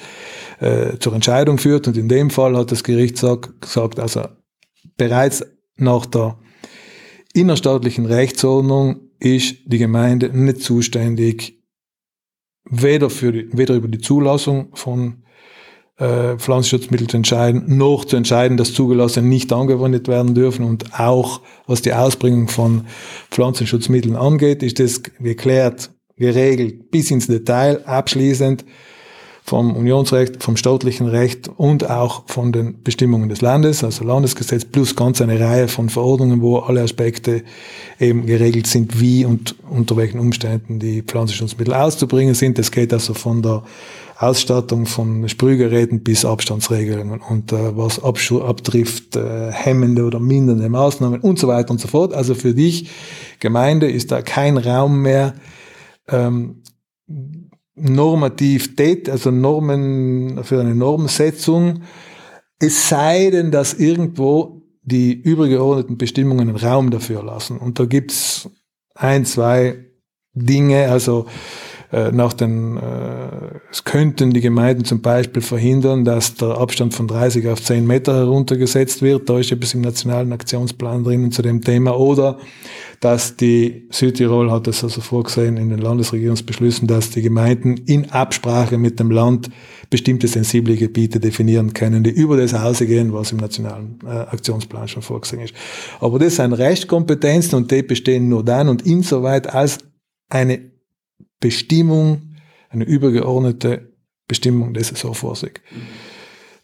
[0.61, 1.89] äh, zur Entscheidung führt.
[1.89, 4.25] Und in dem Fall hat das Gericht sagt, gesagt, also
[4.97, 5.45] bereits
[5.77, 6.39] nach der
[7.35, 11.63] innerstaatlichen Rechtsordnung ist die Gemeinde nicht zuständig,
[12.69, 15.23] weder, für die, weder über die Zulassung von
[15.99, 20.65] äh, Pflanzenschutzmitteln zu entscheiden, noch zu entscheiden, dass zugelassene nicht angewendet werden dürfen.
[20.65, 22.87] Und auch was die Ausbringung von
[23.31, 28.65] Pflanzenschutzmitteln angeht, ist das geklärt, geregelt bis ins Detail, abschließend
[29.47, 34.97] vom Unionsrecht, vom staatlichen Recht und auch von den Bestimmungen des Landes, also Landesgesetz plus
[34.97, 37.45] ganz eine Reihe von Verordnungen, wo alle Aspekte
[38.01, 42.59] eben geregelt sind, wie und unter welchen Umständen die Pflanzenschutzmittel auszubringen sind.
[42.59, 43.63] Das geht also von der
[44.19, 51.21] Ausstattung von Sprühgeräten bis Abstandsregelungen und äh, was Abschu abtrifft, äh, hemmende oder mindernde Maßnahmen
[51.21, 52.15] und so weiter und so fort.
[52.15, 52.91] Also für dich,
[53.39, 55.35] Gemeinde, ist da kein Raum mehr,
[56.09, 56.63] ähm,
[57.77, 61.83] normativ tät, also Normen für eine Normsetzung,
[62.59, 67.59] es sei denn, dass irgendwo die übergeordneten Bestimmungen einen Raum dafür lassen.
[67.59, 68.49] Und da gibt's
[68.95, 69.85] ein, zwei
[70.33, 71.27] Dinge, also
[71.93, 77.07] äh, nach den, äh, es könnten die Gemeinden zum Beispiel verhindern, dass der Abstand von
[77.07, 79.29] 30 auf 10 Meter heruntergesetzt wird.
[79.29, 81.97] Da ist etwas im nationalen Aktionsplan drinnen zu dem Thema.
[81.97, 82.39] Oder
[83.01, 88.79] dass die Südtirol hat es also vorgesehen in den Landesregierungsbeschlüssen, dass die Gemeinden in Absprache
[88.79, 89.51] mit dem Land
[89.91, 95.03] bestimmte sensible Gebiete definieren können, die über das hinausgehen, was im nationalen äh, Aktionsplan schon
[95.03, 95.55] vorgesehen ist.
[96.01, 99.79] Aber das sind Rechtskompetenzen und die bestehen nur dann und insoweit als
[100.29, 100.76] eine
[101.41, 102.37] Bestimmung,
[102.69, 103.93] eine übergeordnete
[104.29, 105.61] Bestimmung des so vorsieht.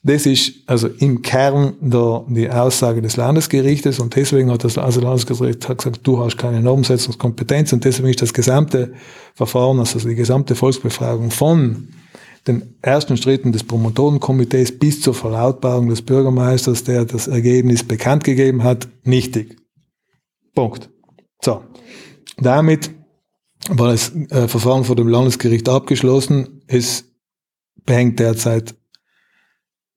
[0.05, 5.01] Das ist also im Kern der, die Aussage des Landesgerichtes und deswegen hat das also
[5.01, 8.95] Landesgericht hat gesagt, du hast keine Normsetzungskompetenz und deswegen ist das gesamte
[9.35, 11.89] Verfahren, also die gesamte Volksbefragung von
[12.49, 18.65] den ersten Schritten des Promotorenkomitees bis zur Verlautbarung des Bürgermeisters, der das Ergebnis bekannt gegeben
[18.65, 19.57] hat, nichtig.
[20.53, 20.91] Punkt.
[21.41, 21.63] So.
[22.39, 22.91] Damit
[23.69, 26.63] war das äh, Verfahren vor dem Landesgericht abgeschlossen.
[26.67, 27.05] Es
[27.85, 28.75] behängt derzeit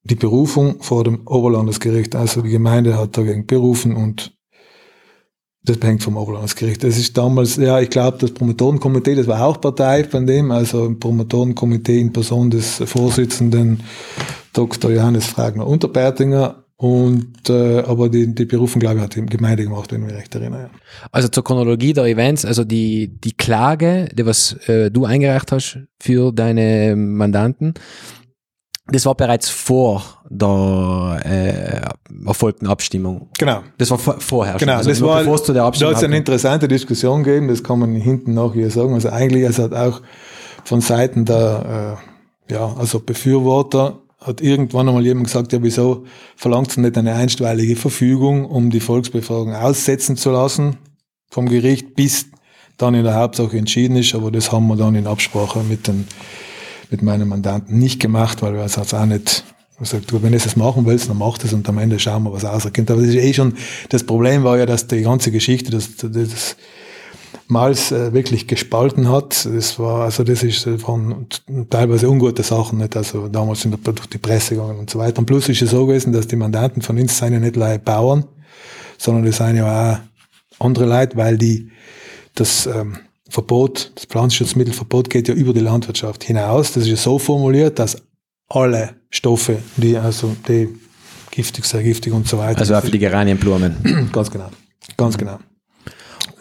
[0.04, 2.15] die Berufung vor dem Oberlandesgericht.
[2.15, 4.36] Also die Gemeinde hat dagegen berufen und
[5.63, 6.84] das hängt vom Oberlandesgericht.
[6.84, 10.86] Das ist damals, ja, ich glaube, das Promotorenkomitee, das war auch Partei von dem, also
[10.86, 13.82] ein Promotorenkomitee in Person des Vorsitzenden
[14.54, 14.91] Dr.
[14.91, 16.64] Johannes Fragner Unterbertinger.
[16.77, 20.15] Und äh, aber die, die Berufung, glaube ich, hat die Gemeinde gemacht, wenn ich mich
[20.15, 20.63] recht erinnere.
[20.63, 20.69] Ja.
[21.11, 25.79] Also zur Chronologie der Events, also die, die Klage, die was äh, du eingereicht hast
[26.01, 27.75] für deine Mandanten,
[28.88, 33.29] das war bereits vor der äh, erfolgten Abstimmung.
[33.39, 33.63] Genau.
[33.77, 35.97] Das war vor, vorher Genau, also das war, bevor es zu der da Abstimmung hat
[35.97, 38.93] es eine interessante Diskussion gegeben, das kann man hinten nachher sagen.
[38.93, 40.01] Also eigentlich, es hat auch
[40.65, 41.97] von Seiten der,
[42.49, 47.13] äh, ja, also Befürworter, hat irgendwann einmal jemand gesagt, ja, wieso verlangt es nicht eine
[47.13, 50.77] einstweilige Verfügung, um die Volksbefragung aussetzen zu lassen
[51.29, 52.27] vom Gericht, bis
[52.77, 56.05] dann in der Hauptsache entschieden ist, aber das haben wir dann in Absprache mit den
[56.91, 59.43] mit meinen Mandanten nicht gemacht, weil wir es auch nicht
[59.79, 62.31] gesagt, du, wenn du es machen willst, dann mach das und am Ende schauen wir,
[62.31, 62.89] was rauskommt.
[62.89, 63.53] Aber das ist eh schon,
[63.89, 66.55] das Problem war ja, dass die ganze Geschichte, das, das
[67.48, 69.45] Mals äh, wirklich gespalten hat.
[69.45, 71.28] Das war, also das ist, äh, waren
[71.69, 72.95] teilweise ungute Sachen, nicht?
[72.95, 75.19] Also damals sind da durch die Presse gegangen und so weiter.
[75.19, 77.80] Und plus ist es so gewesen, dass die Mandanten von uns sind ja nicht leider
[77.80, 78.26] Bauern,
[78.98, 81.69] sondern das sind ja auch andere Leute, weil die,
[82.34, 82.98] das, ähm,
[83.30, 86.74] Verbot, das Pflanzenschutzmittelverbot geht ja über die Landwirtschaft hinaus.
[86.74, 87.98] Das ist ja so formuliert, dass
[88.48, 90.69] alle Stoffe, die also die
[91.32, 92.60] giftig, sehr giftig und so weiter.
[92.60, 94.10] Also auch für die Geranienblumen.
[94.12, 94.50] ganz genau.
[94.95, 95.39] Ganz genau.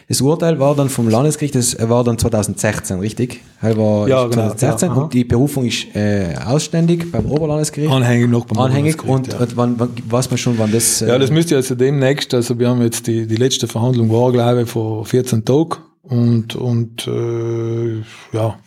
[0.09, 3.41] Das Urteil war dann vom Landesgericht, das war dann 2016, richtig?
[3.63, 5.03] Das war Ja, genau, 2016 ja, aha.
[5.03, 7.91] und die Berufung ist äh, ausständig beim Oberlandesgericht.
[7.91, 9.65] Anhängig noch beim Anhängig und, Oberlandesgericht, ja.
[9.65, 11.01] und wann, wann weiß man schon, wann das.
[11.01, 14.31] Äh, Ja, das müsste also demnächst, also wir haben jetzt die, die letzte Verhandlung war,
[14.33, 18.59] glaube ich, vor 14 Tagen und, und äh, ja,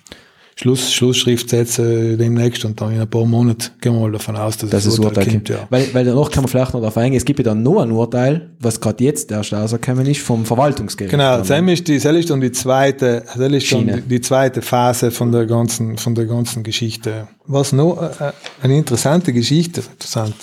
[0.59, 4.71] Schluss, Schlussschriftsätze demnächst und dann in ein paar Monaten gehen wir mal davon aus, dass
[4.71, 5.49] das das Urteil kommt.
[5.49, 5.67] ja.
[5.69, 7.91] Weil, weil danach kann man vielleicht noch darauf eingehen, es gibt ja dann noch ein
[7.91, 11.11] Urteil, was gerade jetzt erst rausgekommen ist, vom Verwaltungsgericht.
[11.11, 14.01] Genau, das ist die, das ist dann die zweite, das ist dann Schiene.
[14.01, 17.27] die, die zweite Phase von der ganzen, von der ganzen Geschichte.
[17.45, 18.31] Was noch äh,
[18.63, 20.33] eine interessante Geschichte, interessant.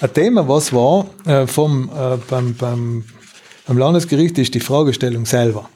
[0.00, 3.04] Ein Thema, was war äh, vom, äh, beim, beim,
[3.66, 5.68] beim Landesgericht, ist die Fragestellung selber.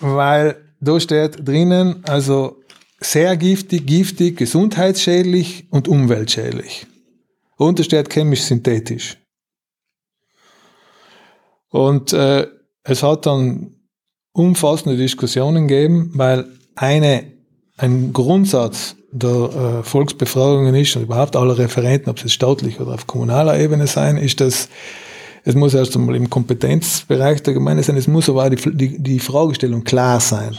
[0.00, 2.59] Weil da steht drinnen, also
[3.00, 6.86] sehr giftig, giftig, gesundheitsschädlich und umweltschädlich.
[7.56, 9.16] Und da steht chemisch-synthetisch.
[11.70, 12.46] Und äh,
[12.84, 13.74] es hat dann
[14.32, 17.24] umfassende Diskussionen gegeben, weil eine,
[17.76, 23.06] ein Grundsatz der äh, Volksbefragungen ist, und überhaupt aller Referenten, ob es staatlich oder auf
[23.06, 24.68] kommunaler Ebene sein, ist, dass
[25.42, 29.02] es muss erst einmal im Kompetenzbereich der Gemeinde sein, es muss aber auch die, die,
[29.02, 30.56] die Fragestellung klar sein.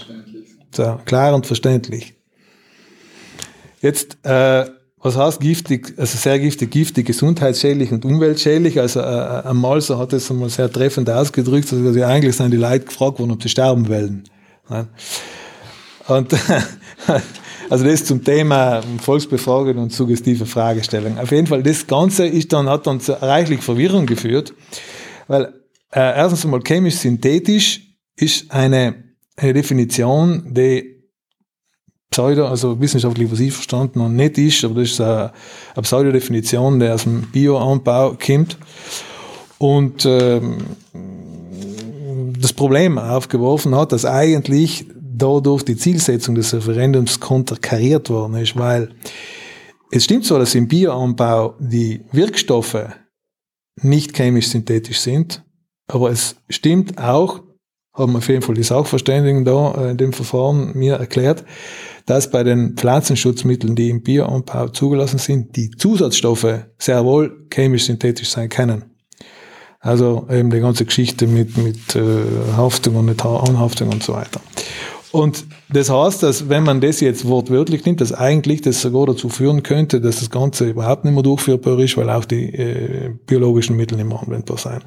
[0.71, 2.15] So, klar und verständlich.
[3.81, 4.65] Jetzt, äh,
[5.03, 8.79] was heißt giftig, also sehr giftig, giftig, gesundheitsschädlich und umweltschädlich?
[8.79, 12.57] Also äh, ein Malser hat das einmal sehr treffend ausgedrückt, also ja, eigentlich sind die
[12.57, 14.23] Leute gefragt worden, ob sie sterben wollen.
[14.69, 14.87] Ne?
[16.07, 16.33] Und
[17.69, 21.17] also das zum Thema Volksbefragung und suggestive Fragestellung.
[21.17, 24.53] Auf jeden Fall, das Ganze ist dann, hat dann zu reichlich Verwirrung geführt,
[25.27, 25.45] weil
[25.91, 27.81] äh, erstens einmal chemisch-synthetisch
[28.15, 29.03] ist eine,
[29.35, 31.00] eine Definition, die
[32.11, 35.31] Pseudo, also wissenschaftlich, was ich verstanden habe, nicht ist, aber das ist eine,
[35.73, 38.57] eine Pseudodefinition, die aus dem Bioanbau kommt.
[39.59, 40.57] Und ähm,
[42.37, 48.89] das Problem aufgeworfen hat, dass eigentlich dadurch die Zielsetzung des Referendums konterkariert worden ist, weil
[49.89, 52.89] es stimmt zwar, dass im Bioanbau die Wirkstoffe
[53.81, 55.45] nicht chemisch-synthetisch sind,
[55.87, 57.41] aber es stimmt auch,
[57.93, 61.45] haben auf jeden Fall die Sachverständigen da äh, in dem Verfahren mir erklärt,
[62.05, 68.49] dass bei den Pflanzenschutzmitteln, die im Bioanbau zugelassen sind, die Zusatzstoffe sehr wohl chemisch-synthetisch sein
[68.49, 68.85] können.
[69.79, 72.01] Also eben die ganze Geschichte mit, mit äh,
[72.55, 74.39] Haftung und nicht Anhaftung und so weiter.
[75.11, 79.27] Und das heißt, dass wenn man das jetzt wortwörtlich nimmt, dass eigentlich das sogar dazu
[79.27, 83.75] führen könnte, dass das Ganze überhaupt nicht mehr durchführbar ist, weil auch die äh, biologischen
[83.75, 84.85] Mittel nicht mehr anwendbar sind.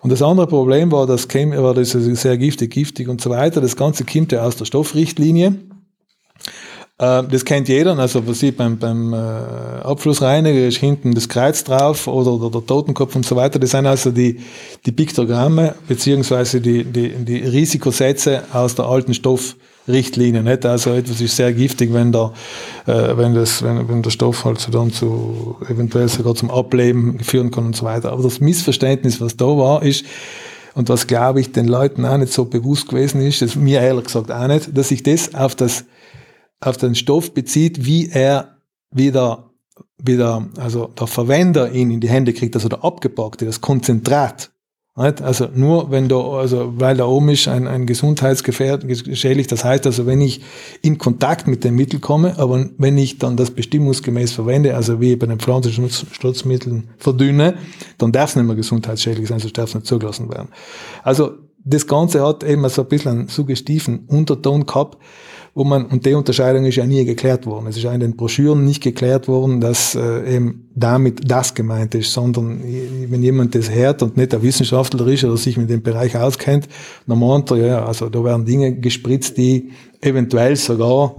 [0.00, 3.60] Und das andere Problem war, das käme, war das sehr giftig, giftig und so weiter.
[3.60, 5.54] Das Ganze kommt ja aus der Stoffrichtlinie.
[7.02, 11.64] Äh, das kennt jeder, also man sieht beim, beim äh, Abflussreiniger ist hinten das Kreuz
[11.64, 13.58] drauf oder, oder, der Totenkopf und so weiter.
[13.58, 14.38] Das sind also die,
[14.86, 20.44] die Piktogramme beziehungsweise die, die, die Risikosätze aus der alten Stoffrichtlinie.
[20.44, 20.64] Nicht?
[20.64, 22.32] Also etwas ist sehr giftig, wenn, der,
[22.86, 27.18] äh, wenn, das, wenn, wenn der Stoff halt so dann zu eventuell sogar zum Ableben
[27.18, 28.12] führen kann und so weiter.
[28.12, 30.04] Aber das Missverständnis, was da war, ist,
[30.74, 34.04] und was glaube ich den Leuten auch nicht so bewusst gewesen ist, das mir ehrlich
[34.04, 35.84] gesagt auch nicht, dass sich das auf das
[36.62, 38.56] auf den Stoff bezieht, wie er
[38.90, 39.50] wieder,
[39.98, 44.50] wieder, also der Verwender ihn in die Hände kriegt, also der abgepackte, das Konzentrat.
[44.94, 45.22] Nicht?
[45.22, 48.84] Also nur wenn da, also weil da oben ist ein, ein Gesundheitsgefährd,
[49.50, 50.42] das heißt also, wenn ich
[50.82, 55.16] in Kontakt mit dem Mittel komme, aber wenn ich dann das bestimmungsgemäß verwende, also wie
[55.16, 57.54] bei den Pflanzenschutzmitteln verdünne,
[57.96, 60.50] dann darf es nicht mehr gesundheitsschädlich sein, sonst darf es nicht zugelassen werden.
[61.02, 61.32] Also
[61.64, 64.98] das Ganze hat eben so ein bisschen einen suggestiven Unterton gehabt,
[65.54, 67.66] wo man, und die Unterscheidung ist ja nie geklärt worden.
[67.66, 71.94] Es ist ja in den Broschüren nicht geklärt worden, dass äh, eben damit das gemeint
[71.94, 75.82] ist, sondern wenn jemand das hört und nicht der Wissenschaftler ist oder sich mit dem
[75.82, 76.68] Bereich auskennt,
[77.06, 81.16] dann meint er, ja, also da werden Dinge gespritzt, die eventuell sogar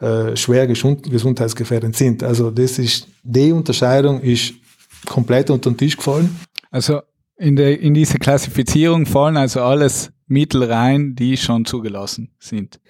[0.00, 2.22] äh, schwer gesund, gesundheitsgefährdend sind.
[2.22, 4.54] Also das ist, die Unterscheidung ist
[5.04, 6.34] komplett unter den Tisch gefallen.
[6.70, 7.00] Also
[7.36, 12.80] in, der, in diese Klassifizierung fallen also alles Mittel rein, die schon zugelassen sind.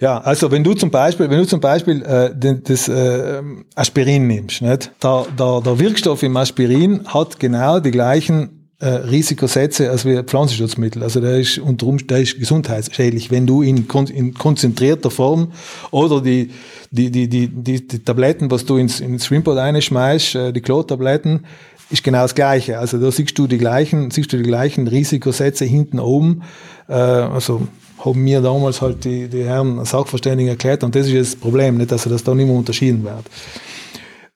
[0.00, 2.30] Ja, also wenn du zum Beispiel, wenn du zum Beispiel äh,
[2.62, 3.42] das äh,
[3.74, 4.92] Aspirin nimmst, nicht?
[5.02, 11.02] Der, der, der Wirkstoff im Aspirin hat genau die gleichen äh, Risikosätze als wie Pflanzenschutzmittel.
[11.02, 15.52] Also der ist unter Umständen der ist gesundheitsschädlich, wenn du in, in konzentrierter Form
[15.90, 16.52] oder die,
[16.92, 21.44] die, die, die, die, die Tabletten, was du ins, ins Schwimmbad reinschmeißt, äh, die Chlortabletten,
[21.90, 22.78] ist genau das Gleiche.
[22.78, 26.42] Also da siehst du die gleichen, siehst du die gleichen Risikosätze hinten oben.
[26.86, 27.66] Äh, also
[28.08, 31.92] haben mir damals halt die, die Herren Sachverständigen erklärt und das ist das Problem, nicht,
[31.92, 33.24] dass er das da nicht mehr unterschieden wird.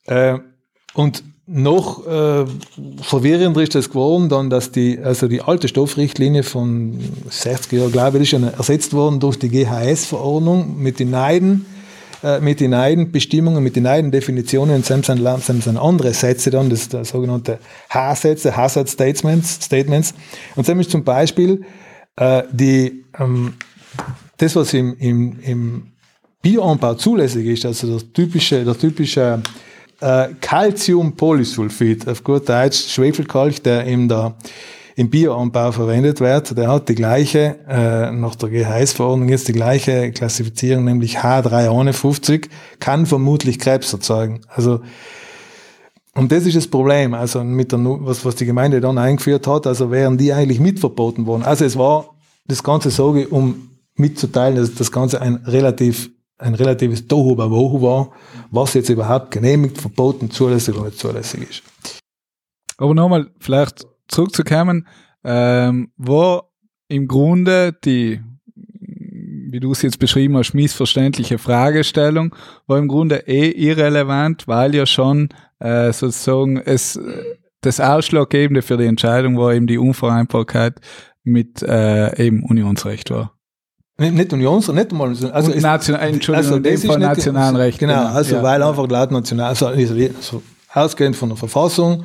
[0.06, 0.38] Äh,
[0.94, 2.44] und noch äh,
[3.02, 8.18] verwirrender ist das geworden, dann, dass die, also die alte Stoffrichtlinie von 60 Jahren, glaube
[8.18, 11.66] ich, ist ersetzt worden durch die GHS-Verordnung mit den Neiden,
[12.22, 17.08] äh, mit den Neidenbestimmungen, mit den Neidendefinitionen, sind, sind, sind andere Sätze dann, das, das
[17.08, 17.58] sogenannte
[17.90, 20.14] H-Sätze, Hazard Statements, Statements.
[20.54, 21.62] Und zum Beispiel zum Beispiel,
[22.16, 23.54] äh, die, ähm,
[24.36, 25.82] das, was im, im, im
[26.42, 29.40] Bioanbau zulässig ist, also der typische, der typische
[30.00, 34.34] äh, Calciumpolysulfid, auf gut Deutsch Schwefelkalk, der in der,
[34.96, 40.10] im Bioanbau verwendet wird, der hat die gleiche, äh, nach der GHS-Verordnung jetzt die gleiche
[40.10, 42.48] Klassifizierung, nämlich H351,
[42.80, 44.40] kann vermutlich Krebs erzeugen.
[44.48, 44.80] Also
[46.14, 49.66] und das ist das Problem, also mit der, was, was die Gemeinde dann eingeführt hat,
[49.66, 51.42] also wären die eigentlich mitverboten worden.
[51.42, 52.14] Also es war
[52.46, 56.10] das Ganze so, um mitzuteilen, dass das Ganze ein relativ
[56.42, 58.10] ein relatives Tohuwabohu war,
[58.50, 61.62] was jetzt überhaupt genehmigt, verboten, zulässig oder nicht zulässig ist.
[62.78, 64.86] Aber nochmal, vielleicht zurückzukommen,
[65.24, 66.42] ähm, wo
[66.88, 68.20] im Grunde die,
[68.54, 72.34] wie du es jetzt beschrieben hast, missverständliche Fragestellung,
[72.66, 75.28] war im Grunde eh irrelevant, weil ja schon
[75.62, 76.98] äh, sozusagen es
[77.62, 80.80] das Ausschlaggebende für die Entscheidung war eben die Unvereinbarkeit
[81.24, 83.32] mit äh, eben Unionsrecht war.
[83.98, 85.08] Nicht, nicht Unionsrecht, nicht einmal.
[85.32, 87.78] Also ist, Nation, Entschuldigung, also in dem Fall nationalen Recht.
[87.78, 88.68] Genau, genau, also ja, weil ja.
[88.68, 90.42] einfach laut national, also, also
[90.74, 92.04] ausgehend von der Verfassung,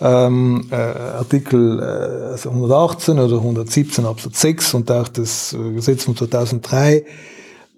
[0.00, 6.04] ähm, äh, Artikel äh, also 118 oder 117 Absatz 6 und auch das äh, Gesetz
[6.04, 7.04] von 2003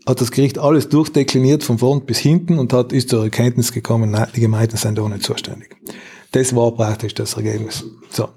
[0.07, 4.11] hat das Gericht alles durchdekliniert von vorn bis hinten und hat, ist zur Erkenntnis gekommen,
[4.11, 5.77] nein, die Gemeinden sind da nicht zuständig.
[6.33, 7.85] Das war praktisch das Ergebnis.
[8.11, 8.29] So.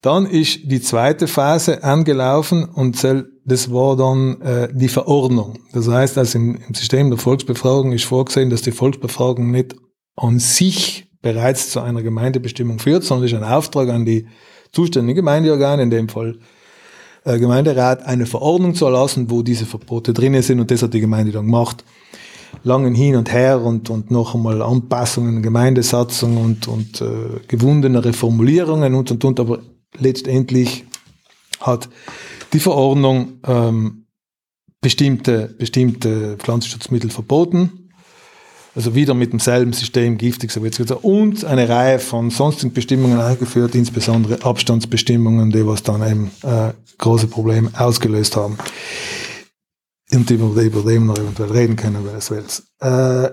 [0.00, 3.02] Dann ist die zweite Phase angelaufen und
[3.44, 5.60] das war dann äh, die Verordnung.
[5.72, 9.76] Das heißt, also im, im System der Volksbefragung ist vorgesehen, dass die Volksbefragung nicht
[10.16, 14.26] an sich bereits zu einer Gemeindebestimmung führt, sondern ist ein Auftrag an die
[14.72, 16.38] zuständigen Gemeindeorgane, in dem Fall
[17.24, 21.00] äh, Gemeinderat eine Verordnung zu erlassen, wo diese Verbote drinnen sind und das hat die
[21.00, 21.84] Gemeinde dann gemacht.
[22.64, 28.94] Langen hin und her und, und noch einmal Anpassungen, Gemeindesatzung und, und äh, gewundenere Formulierungen
[28.94, 29.60] und und und, aber
[29.98, 30.84] letztendlich
[31.60, 31.88] hat
[32.52, 34.06] die Verordnung ähm,
[34.80, 37.81] bestimmte, bestimmte Pflanzenschutzmittel verboten.
[38.74, 43.20] Also wieder mit demselben System giftig, so wird's gesagt, und eine Reihe von sonstigen Bestimmungen
[43.20, 48.56] eingeführt, insbesondere Abstandsbestimmungen, die was dann eben äh, große Probleme ausgelöst haben.
[50.10, 52.44] Und über über dem noch eventuell reden können, wenn es will.
[52.80, 53.30] Äh,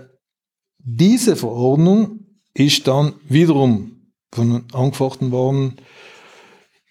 [0.80, 2.20] diese Verordnung
[2.54, 3.92] ist dann wiederum
[4.34, 5.76] von angefochten worden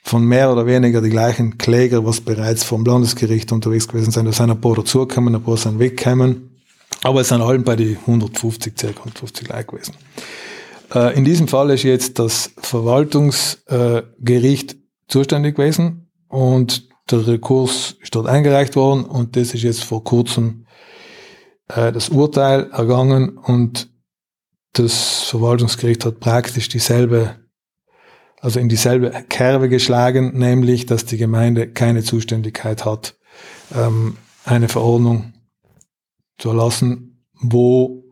[0.03, 4.25] von mehr oder weniger die gleichen Kläger, was bereits vom Landesgericht unterwegs gewesen sind.
[4.25, 6.48] Da sind ein paar dazugekommen, ein paar sind weggekommen.
[7.09, 8.89] Aber es sind allen bei die 150, ca.
[8.89, 9.95] 150 Leute gewesen.
[10.95, 14.77] Äh, in diesem Fall ist jetzt das Verwaltungsgericht
[15.09, 20.67] zuständig gewesen und der Rekurs ist dort eingereicht worden und das ist jetzt vor kurzem
[21.69, 23.89] äh, das Urteil ergangen und
[24.75, 27.37] das Verwaltungsgericht hat praktisch dieselbe,
[28.39, 33.17] also in dieselbe Kerbe geschlagen, nämlich, dass die Gemeinde keine Zuständigkeit hat,
[33.75, 35.33] ähm, eine Verordnung
[36.39, 38.05] zu erlassen, wo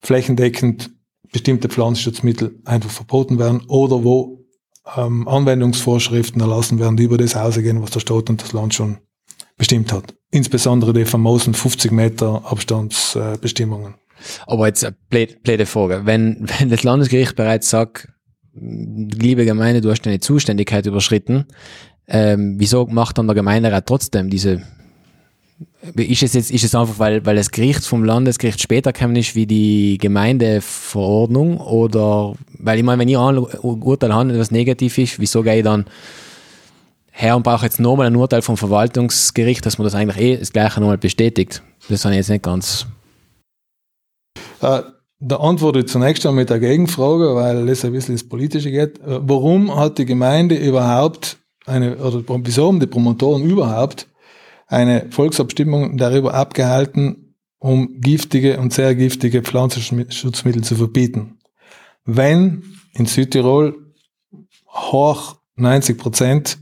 [0.00, 0.90] flächendeckend
[1.32, 4.44] bestimmte Pflanzenschutzmittel einfach verboten werden oder wo
[4.96, 8.98] ähm, Anwendungsvorschriften erlassen werden, die über das ausgehen, was der Staat und das Land schon
[9.56, 10.14] bestimmt hat.
[10.30, 13.94] Insbesondere die famosen 50 Meter Abstandsbestimmungen.
[14.46, 16.02] Aber jetzt eine blöde Frage.
[16.04, 18.08] Wenn, wenn das Landesgericht bereits sagt,
[18.54, 21.46] liebe Gemeinde, du hast deine Zuständigkeit überschritten,
[22.06, 24.62] ähm, wieso macht dann der Gemeinderat trotzdem diese
[25.96, 29.34] ist es jetzt, ist es einfach, weil, weil das Gericht vom Landesgericht später gekommen ist
[29.34, 35.18] wie die Gemeindeverordnung oder, weil ich meine, wenn ich ein Urteil habe, was negativ ist,
[35.20, 35.86] wieso gehe ich dann
[37.12, 40.52] her und brauche jetzt nochmal ein Urteil vom Verwaltungsgericht, dass man das eigentlich eh das
[40.52, 41.62] Gleiche nochmal bestätigt?
[41.88, 42.86] Das habe ich jetzt nicht ganz.
[44.60, 44.82] Äh,
[45.20, 48.98] da antworte ich zunächst einmal mit der Gegenfrage, weil das ein bisschen ins Politische geht.
[49.00, 54.08] Äh, warum hat die Gemeinde überhaupt eine, oder wieso haben die Promotoren überhaupt
[54.66, 61.38] eine Volksabstimmung darüber abgehalten, um giftige und sehr giftige Pflanzenschutzmittel zu verbieten.
[62.04, 62.62] Wenn
[62.92, 63.92] in Südtirol
[64.68, 66.58] hoch 90 Prozent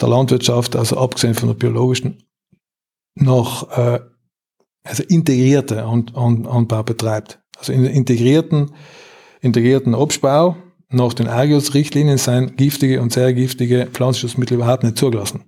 [0.00, 2.24] der Landwirtschaft, also abgesehen von der biologischen,
[3.14, 4.00] noch äh,
[4.82, 7.40] also integrierte An An Anbau betreibt.
[7.56, 8.72] Also in integrierten,
[9.40, 10.56] integrierten Absbau
[10.88, 15.44] nach den Argus-Richtlinien sind giftige und sehr giftige Pflanzenschutzmittel überhaupt nicht zugelassen.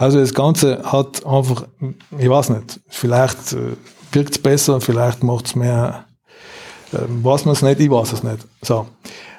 [0.00, 1.68] Also das Ganze hat einfach,
[2.18, 3.76] ich weiß nicht, vielleicht äh,
[4.12, 6.06] wirkt es besser, vielleicht macht es mehr,
[6.94, 8.38] äh, weiß man es nicht, ich weiß es nicht.
[8.62, 8.86] So.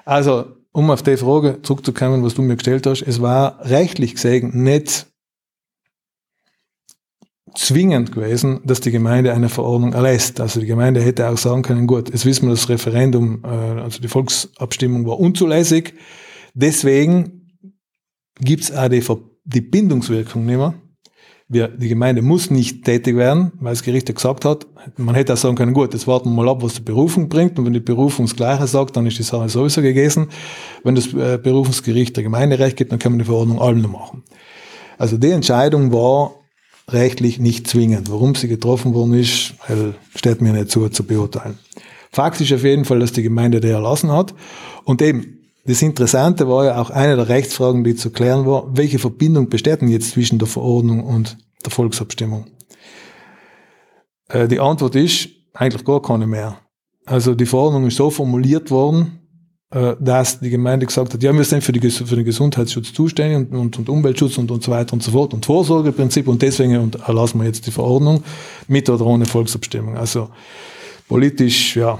[0.05, 4.63] Also, um auf die Frage zurückzukommen, was du mir gestellt hast, es war rechtlich gesehen
[4.63, 5.07] nicht
[7.55, 10.39] zwingend gewesen, dass die Gemeinde eine Verordnung erlässt.
[10.39, 13.99] Also die Gemeinde hätte auch sagen können, gut, jetzt wissen wir, das Referendum, äh, also
[13.99, 15.95] die Volksabstimmung war unzulässig,
[16.53, 17.49] deswegen
[18.39, 20.73] gibt's auch die Ver die Bindungswirkung mehr.
[21.47, 25.33] Wir, die Gemeinde muss nicht tätig werden, weil das Gericht ja gesagt hat, man hätte
[25.33, 27.73] auch sagen können, gut, jetzt warten wir mal ab, was die Berufung bringt und wenn
[27.73, 30.29] die Berufung das Gleiche sagt, dann ist die Sache sowieso gegessen.
[30.85, 33.91] Wenn das äh, Berufungsgericht der Gemeinde recht gibt, dann können wir die Verordnung allem noch
[33.91, 34.23] machen.
[34.97, 36.35] Also die Entscheidung war
[36.87, 38.09] rechtlich nicht zwingend.
[38.09, 39.55] Warum sie getroffen worden ist,
[40.15, 41.57] steht mir nicht zu, zu beurteilen.
[42.11, 44.33] Fakt ist auf jeden Fall, dass die Gemeinde der erlassen hat
[44.83, 48.99] und eben das Interessante war ja auch eine der Rechtsfragen, die zu klären war, welche
[48.99, 52.45] Verbindung besteht denn jetzt zwischen der Verordnung und der Volksabstimmung?
[54.29, 56.57] Äh, die Antwort ist eigentlich gar keine mehr.
[57.05, 59.19] Also die Verordnung ist so formuliert worden,
[59.69, 63.37] äh, dass die Gemeinde gesagt hat, ja, wir sind für, die, für den Gesundheitsschutz zuständig
[63.37, 66.91] und, und, und Umweltschutz und, und so weiter und so fort und Vorsorgeprinzip und deswegen
[67.05, 68.23] erlassen wir jetzt die Verordnung
[68.67, 69.95] mit oder ohne Volksabstimmung.
[69.95, 70.29] Also
[71.07, 71.99] politisch, ja,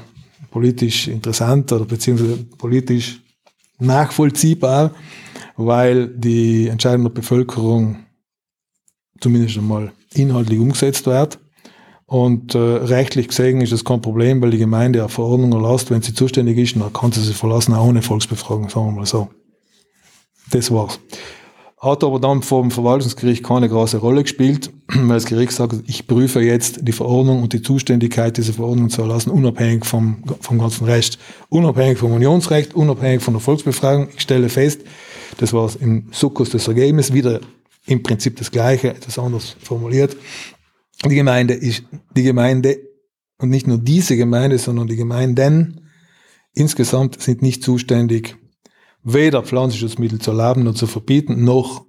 [0.50, 3.22] politisch interessant oder beziehungsweise politisch
[3.82, 4.92] nachvollziehbar,
[5.58, 7.98] weil die Entscheidung der Bevölkerung
[9.20, 11.40] zumindest einmal inhaltlich umgesetzt wird.
[12.06, 16.02] Und äh, rechtlich gesehen ist das kein Problem, weil die Gemeinde eine Verordnung erlasst, wenn
[16.02, 19.30] sie zuständig ist, dann kann sie sich verlassen, auch ohne Volksbefragung, sagen wir mal so.
[20.52, 21.00] Das war's.
[21.80, 26.42] Hat aber dann vom Verwaltungsgericht keine große Rolle gespielt, weil das Gericht sagt, ich prüfe
[26.42, 31.18] jetzt die Verordnung und die Zuständigkeit dieser Verordnung zu erlassen, unabhängig vom, vom ganzen Recht,
[31.50, 34.10] unabhängig vom Unionsrecht, unabhängig von der Volksbefragung.
[34.16, 34.82] Ich stelle fest,
[35.38, 37.40] das war im Sukkus des Ergebnisses, wieder
[37.86, 40.16] im Prinzip das Gleiche, etwas anders formuliert.
[41.06, 41.84] Die Gemeinde ist,
[42.16, 42.78] die Gemeinde,
[43.40, 45.90] und nicht nur diese Gemeinde, sondern die Gemeinden
[46.54, 48.38] insgesamt sind nicht zuständig
[49.04, 51.86] weder Pflanzenschutzmittel zu erlauben und zu verbieten, noch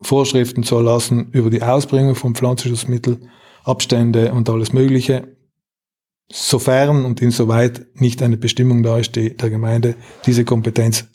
[0.00, 3.30] Vorschriften zu erlassen über die Ausbringung von Pflanzenschutzmitteln,
[3.64, 5.36] Abstände und alles Mögliche,
[6.30, 11.06] sofern und insoweit nicht eine Bestimmung da ist, die der Gemeinde diese Kompetenz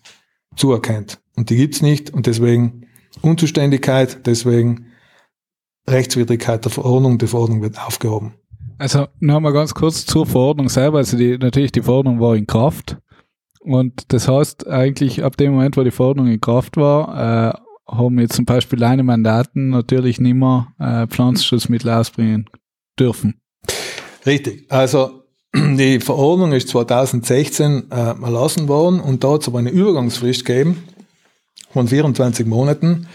[0.56, 1.20] zuerkennt.
[1.36, 2.86] Und die gibt's nicht und deswegen
[3.22, 4.88] Unzuständigkeit, deswegen
[5.88, 8.34] Rechtswidrigkeit der Verordnung, die Verordnung wird aufgehoben.
[8.78, 11.00] Also nochmal ganz kurz zur Verordnung selber.
[11.00, 12.98] Also die, natürlich die Verordnung war in Kraft.
[13.60, 17.60] Und das heißt eigentlich ab dem Moment, wo die Verordnung in Kraft war, äh,
[17.92, 22.46] haben jetzt zum Beispiel kleine Mandaten natürlich nicht mehr äh, Pflanzenschutzmittel ausbringen
[23.00, 23.42] dürfen.
[24.26, 24.66] Richtig.
[24.70, 25.24] Also
[25.56, 30.84] die Verordnung ist 2016 äh, erlassen worden und da hat es aber eine Übergangsfrist gegeben
[31.72, 33.08] von 24 Monaten,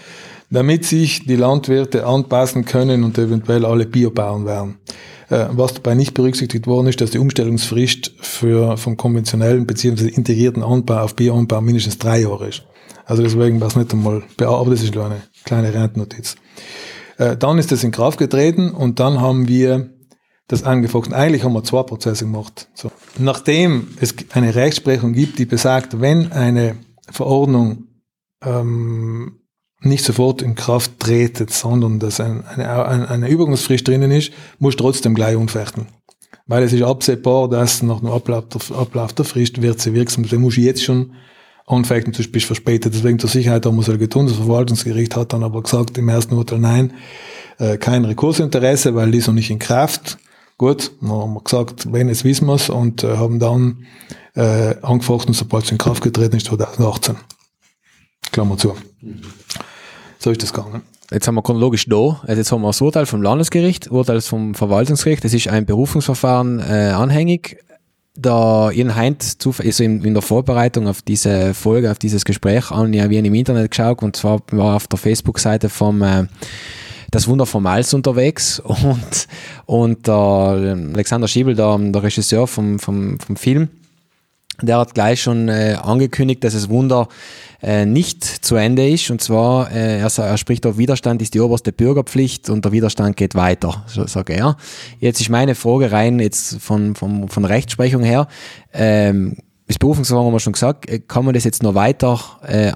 [0.50, 4.78] damit sich die Landwirte anpassen können und eventuell alle Bio bauen werden.
[5.30, 10.08] Äh, was dabei nicht berücksichtigt worden ist, dass die Umstellungsfrist für vom konventionellen bzw.
[10.08, 12.64] integrierten Anbau auf Bioanbau mindestens drei Jahre ist.
[13.06, 16.36] Also deswegen war es nicht einmal, aber das ist nur eine kleine Randnotiz.
[17.18, 19.90] Äh, dann ist das in Kraft getreten und dann haben wir
[20.48, 21.14] das angefochten.
[21.14, 22.68] Eigentlich haben wir zwei Prozesse gemacht.
[22.74, 22.90] So.
[23.18, 26.76] Nachdem es eine Rechtsprechung gibt, die besagt, wenn eine
[27.10, 27.84] Verordnung
[28.42, 29.40] ähm,
[29.80, 35.14] nicht sofort in Kraft tretet, sondern dass ein, eine, eine Übergangsfrist drinnen ist, muss trotzdem
[35.14, 35.86] gleich unfechten.
[36.46, 40.28] Weil es ist absehbar, dass nach dem Ablauf der, Ablauf der Frist wird sie wirksam.
[40.28, 41.14] Da muss ich jetzt schon
[41.66, 42.94] anfechten, sonst bist du verspätet.
[42.94, 44.26] Deswegen zur Sicherheit haben wir es getan.
[44.26, 46.92] Das Verwaltungsgericht hat dann aber gesagt im ersten Urteil nein,
[47.58, 50.18] äh, kein Rekursinteresse, weil die ist noch nicht in Kraft.
[50.56, 53.86] Gut, dann haben wir gesagt, wenn, jetzt wissen wir es und äh, haben dann
[54.34, 57.16] äh, angefochten, sobald es in Kraft getreten ist, 2018.
[58.30, 58.76] Klammer zu.
[60.18, 60.82] So ist das gegangen.
[61.10, 64.54] Jetzt haben wir chronologisch da, also jetzt haben wir das Urteil vom Landesgericht, Urteil vom
[64.54, 67.58] Verwaltungsgericht, es ist ein Berufungsverfahren äh, anhängig.
[68.16, 72.92] Da Ian Heint ist in, in der Vorbereitung auf diese Folge, auf dieses Gespräch an,
[72.92, 76.26] ja, wie im Internet geschaut und zwar war auf der Facebook-Seite vom äh,
[77.10, 79.28] das Wunder vom Malz unterwegs und,
[79.66, 83.68] und der Alexander Schiebel, der, der Regisseur vom, vom, vom Film,
[84.62, 87.08] der hat gleich schon äh, angekündigt, dass das Wunder
[87.62, 89.10] äh, nicht zu Ende ist.
[89.10, 93.16] Und zwar, äh, er, er spricht auf Widerstand ist die oberste Bürgerpflicht und der Widerstand
[93.16, 94.56] geht weiter, so sagt er.
[95.00, 98.28] Jetzt ist meine Frage rein jetzt von, von, von Rechtsprechung her.
[98.72, 99.36] Ähm,
[99.66, 102.72] das Berufungsverfahren haben wir schon gesagt, äh, kann man das jetzt noch weiter äh,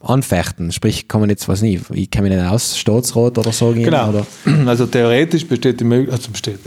[0.00, 0.72] anfechten?
[0.72, 3.84] Sprich, kann man jetzt, was nicht, ich kenne mich nicht aus, Staatsrat oder so gehen?
[3.84, 4.08] Genau.
[4.08, 4.26] Oder?
[4.66, 6.58] Also theoretisch besteht die, also besteht,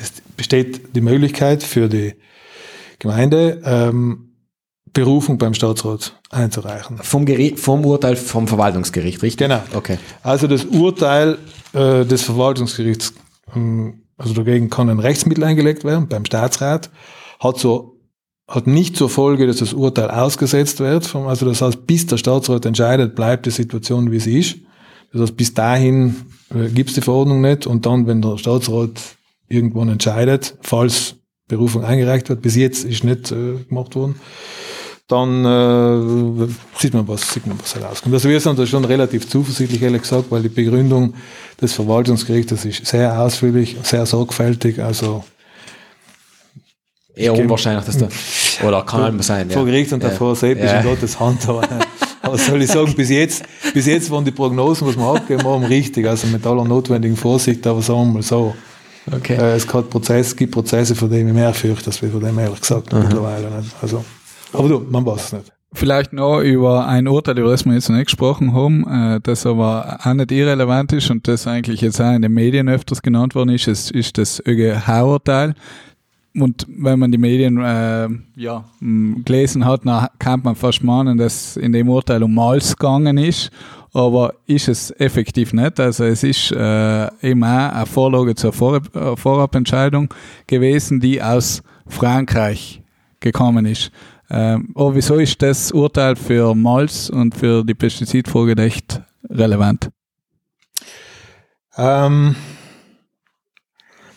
[0.00, 2.14] es besteht die Möglichkeit für die
[3.04, 4.30] Gemeinde, ähm,
[4.94, 6.98] Berufung beim Staatsrat einzureichen.
[7.02, 9.46] Vom, Gericht, vom Urteil vom Verwaltungsgericht, richtig?
[9.48, 9.62] Genau.
[9.74, 9.98] Okay.
[10.22, 11.36] Also das Urteil
[11.74, 13.12] äh, des Verwaltungsgerichts,
[13.54, 16.90] ähm, also dagegen kann ein Rechtsmittel eingelegt werden beim Staatsrat,
[17.40, 17.90] hat so
[18.48, 21.06] hat nicht zur Folge, dass das Urteil ausgesetzt wird.
[21.06, 24.56] Vom, also das heißt, bis der Staatsrat entscheidet, bleibt die Situation, wie sie ist.
[25.12, 26.16] Das heißt, bis dahin
[26.54, 29.00] äh, gibt es die Verordnung nicht und dann, wenn der Staatsrat
[29.48, 31.16] irgendwann entscheidet, falls
[31.48, 34.16] Berufung eingereicht wird, bis jetzt ist nicht äh, gemacht worden,
[35.08, 38.14] dann äh, sieht man, was, sieht man, was herauskommt.
[38.14, 41.14] Also wir sind da schon relativ zuversichtlich, ehrlich gesagt, weil die Begründung
[41.60, 45.24] des Verwaltungsgerichtes ist sehr ausführlich, sehr sorgfältig, also
[47.16, 48.08] Eher unwahrscheinlich, dass der,
[48.66, 49.48] oder kann halt mal sein.
[49.48, 50.80] Vor Gericht und davor selbst ja.
[50.80, 51.48] in Gottes Hand.
[51.48, 51.62] Aber,
[52.22, 55.64] aber soll ich sagen, bis jetzt, bis jetzt waren die Prognosen, was wir abgegeben haben,
[55.64, 56.06] richtig.
[56.06, 58.54] Also mit aller notwendigen Vorsicht, aber sagen wir mal so.
[59.12, 59.34] Okay.
[59.34, 62.60] Äh, es gibt Prozesse, gibt Prozesse, von denen ich mehr fürchte, als von dem ehrlich
[62.60, 63.00] gesagt Aha.
[63.00, 63.50] mittlerweile.
[63.50, 63.74] Nicht.
[63.82, 64.04] Also,
[64.52, 65.52] aber du, man weiß es nicht.
[65.76, 69.98] Vielleicht noch über ein Urteil, über das wir jetzt nicht gesprochen haben, äh, das aber
[70.04, 73.50] auch nicht irrelevant ist und das eigentlich jetzt auch in den Medien öfters genannt worden
[73.50, 75.54] ist, ist, ist das ÖGH-Urteil
[76.36, 81.56] und wenn man die Medien äh, ja, gelesen hat, dann kann man fast meinen, dass
[81.56, 83.50] in dem Urteil um Malz gegangen ist.
[83.92, 85.78] Aber ist es effektiv nicht.
[85.78, 90.12] Also es ist äh, eben auch eine Vorlage zur Vor äh, Vorabentscheidung
[90.48, 92.82] gewesen, die aus Frankreich
[93.20, 93.92] gekommen ist.
[94.28, 99.90] Ähm, aber wieso ist das Urteil für Malz und für die Pestizidfolge echt relevant?
[101.76, 102.34] Ähm,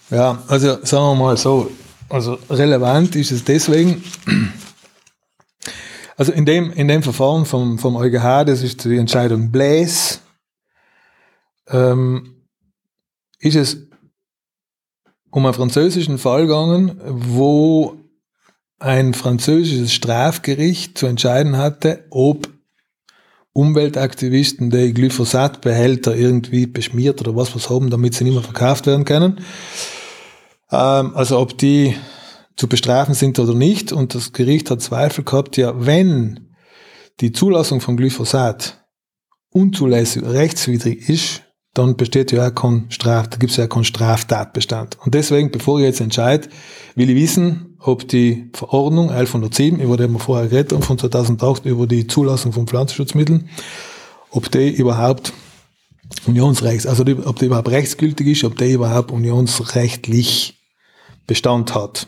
[0.10, 1.70] ja, also sagen wir mal so,
[2.10, 4.04] also relevant ist es deswegen,
[6.16, 10.20] also in dem, in dem Verfahren vom, vom EuGH, das ist die Entscheidung Blaise,
[11.70, 12.44] ähm,
[13.40, 13.78] ist es
[15.32, 17.98] um einen französischen Fall gegangen, wo
[18.80, 22.50] ein französisches Strafgericht zu entscheiden hatte, ob
[23.54, 29.04] Umweltaktivisten die Glyphosatbehälter irgendwie beschmiert oder was was haben, damit sie nicht mehr verkauft werden
[29.04, 29.42] können.
[30.72, 31.96] Ähm, also ob die
[32.56, 33.92] zu bestrafen sind oder nicht.
[33.92, 36.50] Und das Gericht hat Zweifel gehabt, ja, wenn
[37.20, 38.86] die Zulassung von Glyphosat
[39.52, 41.44] unzulässig, rechtswidrig ist,
[41.74, 44.98] dann besteht ja auch kein Straf, da gibt es ja keinen Straftatbestand.
[45.04, 46.50] Und deswegen, bevor ich jetzt entscheide,
[46.96, 51.66] will ich wissen, ob die Verordnung 1107, über die wir vorher geredet haben, von 2008,
[51.66, 53.50] über die Zulassung von Pflanzenschutzmitteln,
[54.32, 55.34] ob die überhaupt
[56.26, 60.57] Unionsrechts, also ob die überhaupt rechtsgültig ist, ob die überhaupt unionsrechtlich
[61.28, 62.08] Bestand hat.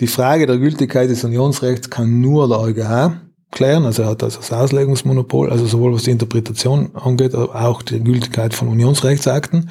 [0.00, 3.20] Die Frage der Gültigkeit des Unionsrechts kann nur der EuGH
[3.50, 7.82] klären, also er hat also das Auslegungsmonopol, also sowohl was die Interpretation angeht, aber auch
[7.82, 9.70] die Gültigkeit von Unionsrechtsakten.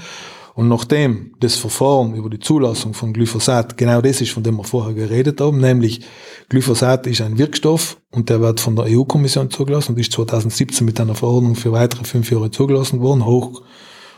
[0.56, 4.64] Und nachdem das Verfahren über die Zulassung von Glyphosat, genau das ist, von dem wir
[4.64, 6.02] vorher geredet haben, nämlich
[6.50, 11.00] Glyphosat ist ein Wirkstoff und der wird von der EU-Kommission zugelassen und ist 2017 mit
[11.00, 13.62] einer Verordnung für weitere fünf Jahre zugelassen worden, hoch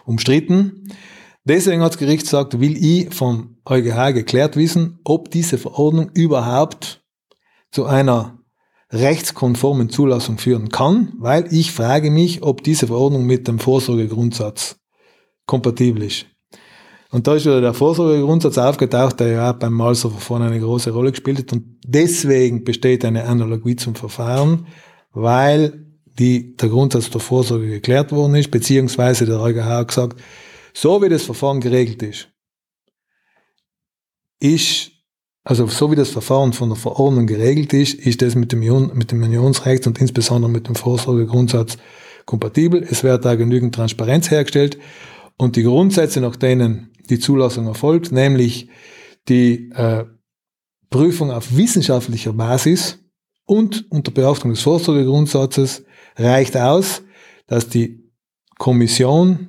[0.06, 0.88] umstritten.
[1.44, 7.04] Deswegen hat das Gericht gesagt, will ich vom EuGH geklärt wissen, ob diese Verordnung überhaupt
[7.72, 8.40] zu einer
[8.92, 14.78] rechtskonformen Zulassung führen kann, weil ich frage mich, ob diese Verordnung mit dem Vorsorgegrundsatz
[15.46, 16.26] kompatibel ist.
[17.12, 21.12] Und da ist wieder der Vorsorgegrundsatz aufgetaucht, der ja auch beim Malser-Verfahren eine große Rolle
[21.12, 21.54] gespielt hat.
[21.54, 24.68] Und deswegen besteht eine Analogie zum Verfahren,
[25.12, 30.22] weil die, der Grundsatz der Vorsorge geklärt worden ist, beziehungsweise der EuGH hat gesagt,
[30.82, 32.30] so wie das Verfahren geregelt ist,
[34.40, 34.92] ist,
[35.44, 38.62] also so wie das Verfahren von der Verordnung geregelt ist, ist das mit dem,
[38.94, 41.78] mit dem Unionsrecht und insbesondere mit dem Vorsorgegrundsatz
[42.26, 42.82] kompatibel.
[42.90, 44.78] Es wird da genügend Transparenz hergestellt
[45.38, 48.70] und die Grundsätze, nach denen die Zulassung erfolgt, nämlich
[49.28, 50.06] die äh,
[50.90, 53.00] Prüfung auf wissenschaftlicher Basis
[53.46, 55.84] und unter Beachtung des Vorsorgegrundsatzes
[56.16, 57.02] reicht aus,
[57.48, 58.10] dass die
[58.58, 59.49] Kommission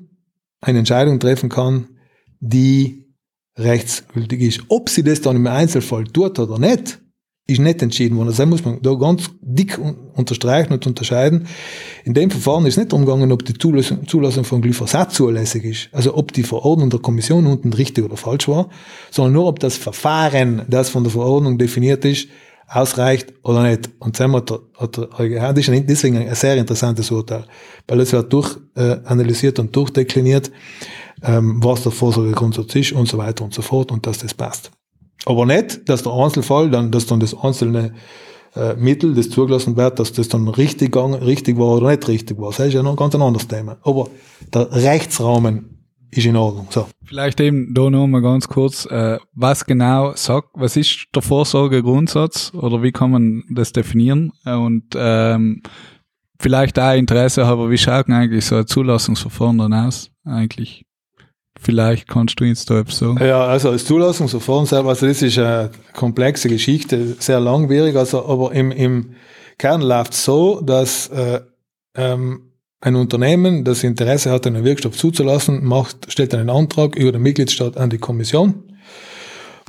[0.61, 1.89] eine Entscheidung treffen kann,
[2.41, 3.07] die
[3.57, 4.61] rechtsgültig ist.
[4.69, 7.01] Ob sie das dann im Einzelfall tut oder nicht,
[7.51, 8.29] ist nicht entschieden worden.
[8.29, 9.79] Also muss man da ganz dick
[10.15, 11.49] unterstreichen und unterscheiden.
[12.05, 15.89] In dem Verfahren ist nicht umgegangen, ob die Zulassung, Zulassung von Glyphosat zulässig ist.
[15.93, 18.71] Also ob die Verordnung der Kommission unten richtig oder falsch war,
[19.11, 22.29] sondern nur ob das Verfahren, das von der Verordnung definiert ist,
[22.71, 23.91] ausreicht oder nicht.
[23.99, 24.97] Und Sam hat der, hat
[25.57, 27.45] das ist deswegen ein sehr interessantes Urteil,
[27.89, 30.51] weil es wird durchanalysiert äh, und durchdekliniert,
[31.23, 34.71] ähm, was der Vorsorgegrundsatz ist und so weiter und so fort und dass das passt.
[35.27, 37.93] Aber nicht, dass der Einzelfall, dann, dass dann das einzelne
[38.55, 42.51] äh, Mittel, das zugelassen wird, dass das dann richtig, richtig war oder nicht richtig war.
[42.51, 43.79] Das ist ja noch ein ganz anderes Thema.
[43.83, 44.09] Aber
[44.55, 45.70] der Rechtsrahmen
[46.11, 46.67] ist in Ordnung.
[46.71, 46.87] So.
[47.05, 52.53] Vielleicht eben da noch mal ganz kurz, äh, was genau sagt, was ist der Vorsorgegrundsatz
[52.55, 54.33] oder wie kann man das definieren?
[54.45, 55.63] Und ähm,
[56.39, 60.85] vielleicht auch Interesse haben, wie schaut denn eigentlich so ein Zulassungsverfahren dann aus eigentlich?
[61.59, 63.19] Vielleicht kannst du jetzt da sagen.
[63.21, 68.53] Ja, also das Zulassungsverfahren selber, also das ist eine komplexe Geschichte, sehr langwierig, also aber
[68.53, 69.15] im, im
[69.59, 71.41] Kern läuft es so, dass äh,
[71.95, 72.50] ähm,
[72.81, 77.77] ein Unternehmen, das Interesse hat, einen Wirkstoff zuzulassen, macht, stellt einen Antrag über den Mitgliedstaat
[77.77, 78.63] an die Kommission,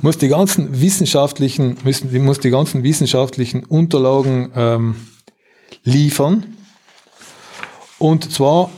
[0.00, 4.96] muss die ganzen wissenschaftlichen, müssen, muss die ganzen wissenschaftlichen Unterlagen ähm,
[5.84, 6.56] liefern.
[7.98, 8.70] Und zwar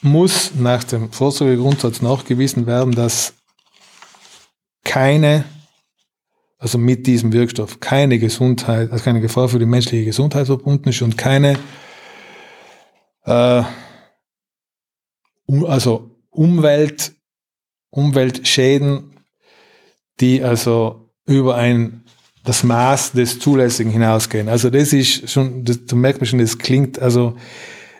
[0.00, 3.34] muss nach dem Vorsorgegrundsatz nachgewiesen werden, dass
[4.84, 5.44] keine,
[6.58, 11.00] also mit diesem Wirkstoff, keine Gesundheit, also keine Gefahr für die menschliche Gesundheit verbunden ist
[11.02, 11.58] und keine,
[13.24, 13.62] äh,
[15.46, 17.12] um, also Umwelt,
[17.90, 19.16] Umweltschäden,
[20.20, 22.04] die also über ein
[22.44, 24.48] das Maß des Zulässigen hinausgehen.
[24.48, 27.36] Also das ist schon, das, da merkt man schon, das klingt, also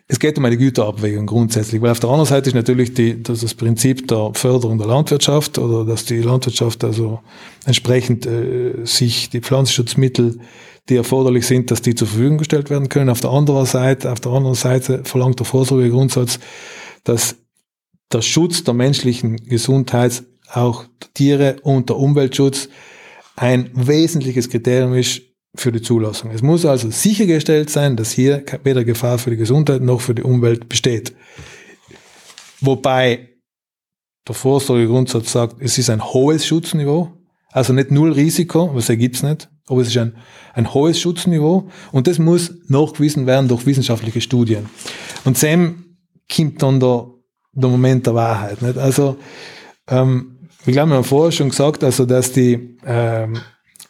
[0.07, 3.41] es geht um eine Güterabwägung grundsätzlich, weil auf der anderen Seite ist natürlich die, das,
[3.41, 7.21] das Prinzip der Förderung der Landwirtschaft oder dass die Landwirtschaft also
[7.65, 10.41] entsprechend äh, sich die Pflanzenschutzmittel,
[10.89, 13.09] die erforderlich sind, dass die zur Verfügung gestellt werden können.
[13.09, 16.39] Auf der anderen Seite, auf der anderen Seite verlangt der Vorsorgegrundsatz,
[17.05, 17.37] dass
[18.13, 22.69] der Schutz der menschlichen Gesundheit, auch der Tiere und der Umweltschutz
[23.37, 25.23] ein wesentliches Kriterium ist
[25.57, 26.31] für die Zulassung.
[26.31, 30.23] Es muss also sichergestellt sein, dass hier weder Gefahr für die Gesundheit noch für die
[30.23, 31.15] Umwelt besteht.
[32.61, 33.31] Wobei
[34.27, 37.13] der Vorsorgegrundsatz sagt, es ist ein hohes Schutzniveau,
[37.51, 40.17] also nicht null Risiko, was ergibt's nicht, aber es ist ein,
[40.55, 44.67] ein hohes Schutzniveau und das muss nachgewiesen werden durch wissenschaftliche Studien.
[45.25, 45.97] Und Sam
[46.35, 47.07] kommt dann der,
[47.53, 48.63] der Moment der Wahrheit.
[48.63, 48.79] Nicht?
[48.79, 49.17] Also
[49.89, 53.39] ähm, ich glaube, wir haben vorher schon gesagt, also dass die, ähm,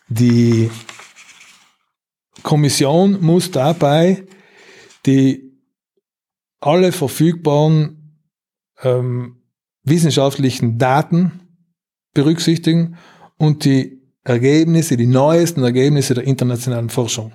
[0.08, 0.70] die
[2.42, 4.24] Kommission muss dabei
[5.06, 5.52] die
[6.60, 8.20] alle verfügbaren
[8.82, 9.42] ähm,
[9.82, 11.40] wissenschaftlichen Daten
[12.14, 12.96] berücksichtigen
[13.36, 17.32] und die Ergebnisse, die neuesten Ergebnisse der internationalen Forschung.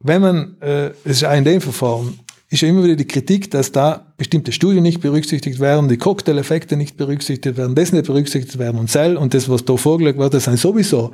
[0.00, 3.50] Wenn man, äh, es ist auch in dem Verfahren, ist ja immer wieder die Kritik,
[3.50, 8.58] dass da bestimmte Studien nicht berücksichtigt werden, die Cocktail-Effekte nicht berücksichtigt werden, das nicht berücksichtigt
[8.58, 11.12] werden und Cell und das, was da vorgelegt wird, das sind sowieso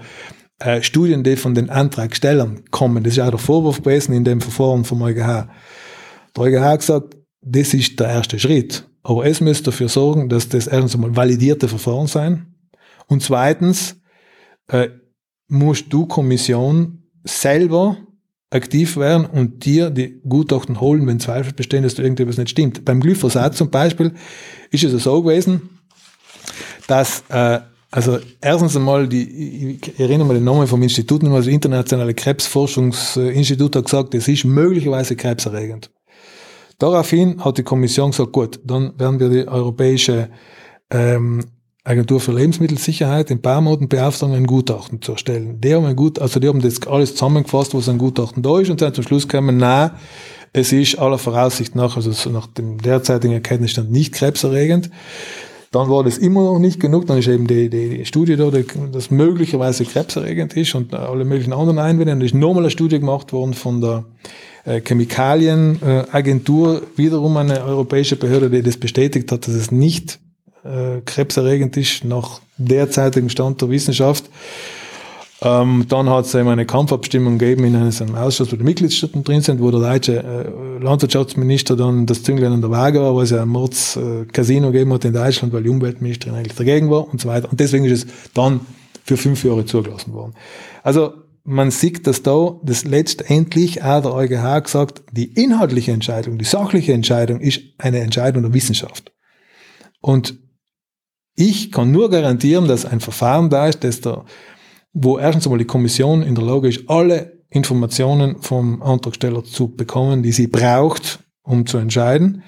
[0.61, 3.03] äh, Studien, die von den Antragstellern kommen.
[3.03, 5.49] Das ist auch der Vorwurf gewesen in dem Verfahren vom EuGH.
[6.37, 8.87] Der EuGH hat gesagt, das ist der erste Schritt.
[9.03, 12.54] Aber es müsste dafür sorgen, dass das erstens einmal validierte Verfahren sein.
[13.07, 14.01] Und zweitens
[14.69, 14.89] äh,
[15.49, 17.97] musst du Kommission selber
[18.51, 22.85] aktiv werden und dir die Gutachten holen, wenn Zweifel bestehen, dass da irgendetwas nicht stimmt.
[22.85, 24.15] Beim Glyphosat zum Beispiel
[24.71, 25.81] ist es so gewesen,
[26.87, 27.61] dass äh,
[27.95, 33.85] also erstens einmal, die, ich erinnere mich den Namen vom Institut, das Internationale Krebsforschungsinstitut hat
[33.85, 35.93] gesagt, es ist möglicherweise krebserregend.
[36.79, 40.29] Daraufhin hat die Kommission gesagt, gut, dann werden wir die europäische
[40.91, 41.45] ähm,
[41.85, 45.61] Agentur für Lebensmittelsicherheit in Barmoden beauftragen, ein Gutachten zu erstellen.
[45.61, 48.70] Die haben ein Gut, also die haben das alles zusammengefasst, was ein Gutachten da ist
[48.70, 49.95] und sind zum Schluss gekommen, na,
[50.55, 54.89] es ist aller Voraussicht nach, also nach dem derzeitigen Erkenntnisstand nicht krebserregend.
[55.72, 57.07] Dann war das immer noch nicht genug.
[57.07, 61.24] Dann ist eben die, die, die Studie da, die, das möglicherweise krebserregend ist und alle
[61.24, 62.12] möglichen anderen Einwände.
[62.12, 64.05] Und ist nochmal eine Studie gemacht worden von der
[64.64, 70.20] äh, Chemikalienagentur, wiederum eine europäische Behörde, die das bestätigt hat, dass es nicht
[70.65, 74.25] äh, krebserregend ist nach derzeitigen Stand der Wissenschaft.
[75.43, 79.43] Ähm, dann hat es eben eine Kampfabstimmung gegeben in einem Ausschuss, wo die Mitgliedstaaten drin
[79.43, 83.31] sind, wo der deutsche äh, Landwirtschaftsminister dann das Zünglein an der Waage war, weil es
[83.31, 87.21] ja ein Mords äh, gegeben hat in Deutschland, weil die Umweltministerin eigentlich dagegen war und
[87.21, 87.51] so weiter.
[87.51, 88.61] Und deswegen ist es dann
[89.05, 90.35] für fünf Jahre zugelassen worden.
[90.83, 91.12] Also
[91.45, 96.95] man sieht, dass da das letztendlich auch der EuGH gesagt, die inhaltliche Entscheidung, die sachliche
[96.95, 99.12] Entscheidung ist eine Entscheidung der Wissenschaft.
[100.01, 100.39] Und
[101.37, 104.24] ich kann nur garantieren, dass ein Verfahren da ist, dass der
[104.95, 110.22] wo erstens einmal die Kommission in der Lage ist, alle Informationen vom Antragsteller zu bekommen,
[110.22, 112.43] die sie braucht, um zu entscheiden.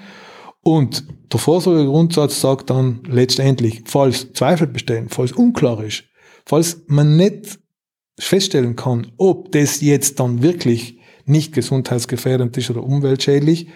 [0.63, 6.05] Und der Vorsorgegrundsatz sagt dann letztendlich, falls Zweifel bestehen, falls unklar ist,
[6.45, 7.59] falls man nicht
[8.19, 13.69] feststellen kann, ob das jetzt dann wirklich nicht gesundheitsgefährdend ist oder umweltschädlich,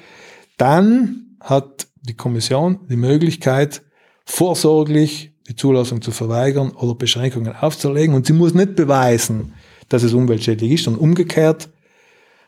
[0.57, 3.83] dann hat die Kommission die Möglichkeit,
[4.31, 8.15] vorsorglich die Zulassung zu verweigern oder Beschränkungen aufzulegen.
[8.15, 9.55] Und sie muss nicht beweisen,
[9.89, 11.69] dass es umweltschädlich ist, sondern umgekehrt,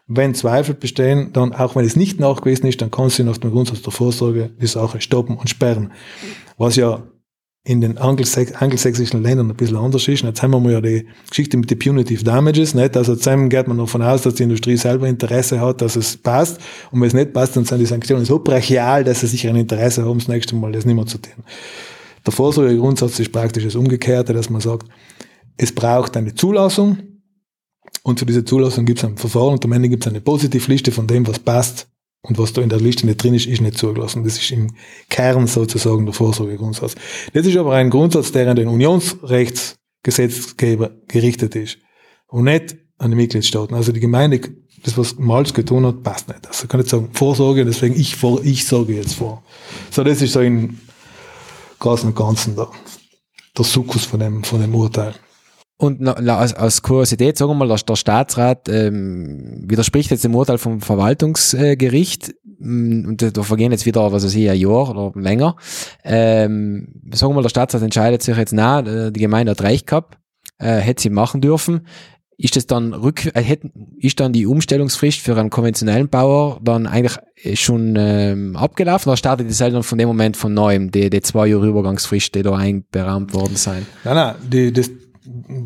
[0.07, 3.51] wenn Zweifel bestehen, dann auch wenn es nicht nachgewiesen ist, dann kann sie nach dem
[3.51, 5.93] Grundsatz der Vorsorge die Sache stoppen und sperren.
[6.59, 7.03] Was ja
[7.65, 10.23] in den angelsächsischen Ländern ein bisschen anders ist.
[10.23, 12.97] Jetzt haben wir ja die Geschichte mit den Punitive Damages, nicht?
[12.97, 16.61] Also jetzt geht man davon aus, dass die Industrie selber Interesse hat, dass es passt.
[16.91, 19.57] Und wenn es nicht passt, dann sind die Sanktionen so brachial, dass sie sicher ein
[19.57, 21.45] Interesse haben, das nächste Mal das nicht mehr zu tun.
[22.27, 24.89] Der Vorsorgegrundsatz ist praktisch das Umgekehrte, dass man sagt,
[25.57, 26.99] es braucht eine Zulassung
[28.03, 30.91] und für diese Zulassung gibt es ein Verfahren und am Ende gibt es eine Positivliste
[30.91, 31.92] von dem, was passt
[32.23, 34.23] und was da in der Liste nicht drin ist, ist nicht zugelassen.
[34.23, 34.77] Das ist im
[35.11, 36.95] Kern sozusagen der Vorsorgegrundsatz.
[37.33, 41.79] Das ist aber ein Grundsatz, der an den Unionsrechtsgesetzgeber gerichtet ist
[42.29, 43.75] und nicht an die Mitgliedstaaten.
[43.75, 44.41] Also die Gemeinde,
[44.85, 46.47] das was Malz getan hat, passt nicht.
[46.47, 49.43] Also kann ich sagen, Vorsorge, deswegen ich, ich sorge jetzt vor.
[49.91, 50.79] So, das ist so in
[51.81, 52.69] Großen und Ganzen der,
[53.59, 55.17] der Sukkus von dem, von dem Urteil.
[55.83, 60.81] Und als, als Kuriosität, sagen wir mal, der Staatsrat ähm, widerspricht jetzt dem Urteil vom
[60.81, 65.57] Verwaltungsgericht mm, und da vergehen jetzt wieder, was weiß ich, ein Jahr oder länger.
[66.05, 70.19] Ähm, sagen wir mal, der Staatsrat entscheidet sich jetzt, na, die Gemeinde hat recht gehabt,
[70.59, 71.85] äh, hätte sie machen dürfen
[72.39, 73.57] ist das dann rück, äh,
[73.99, 77.17] ist dann die Umstellungsfrist für einen konventionellen Bauer dann eigentlich
[77.59, 81.47] schon ähm, abgelaufen oder startet die dann von dem Moment von neuem, die, die zwei
[81.47, 83.87] Jahre Übergangsfrist, die da einberahmt worden sein?
[84.03, 84.91] Nein, nein, die, das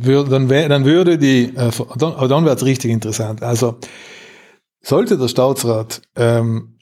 [0.05, 3.43] würde, dann, wär, dann würde die, äh, dann, dann wäre es richtig interessant.
[3.43, 3.79] Also
[4.83, 6.79] sollte der Staatsrat ähm,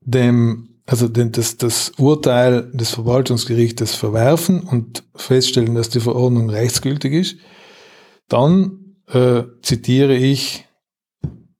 [0.00, 7.12] dem, also den, das, das Urteil des Verwaltungsgerichtes verwerfen und feststellen, dass die Verordnung rechtsgültig
[7.12, 7.36] ist,
[8.28, 10.64] dann äh, zitiere ich,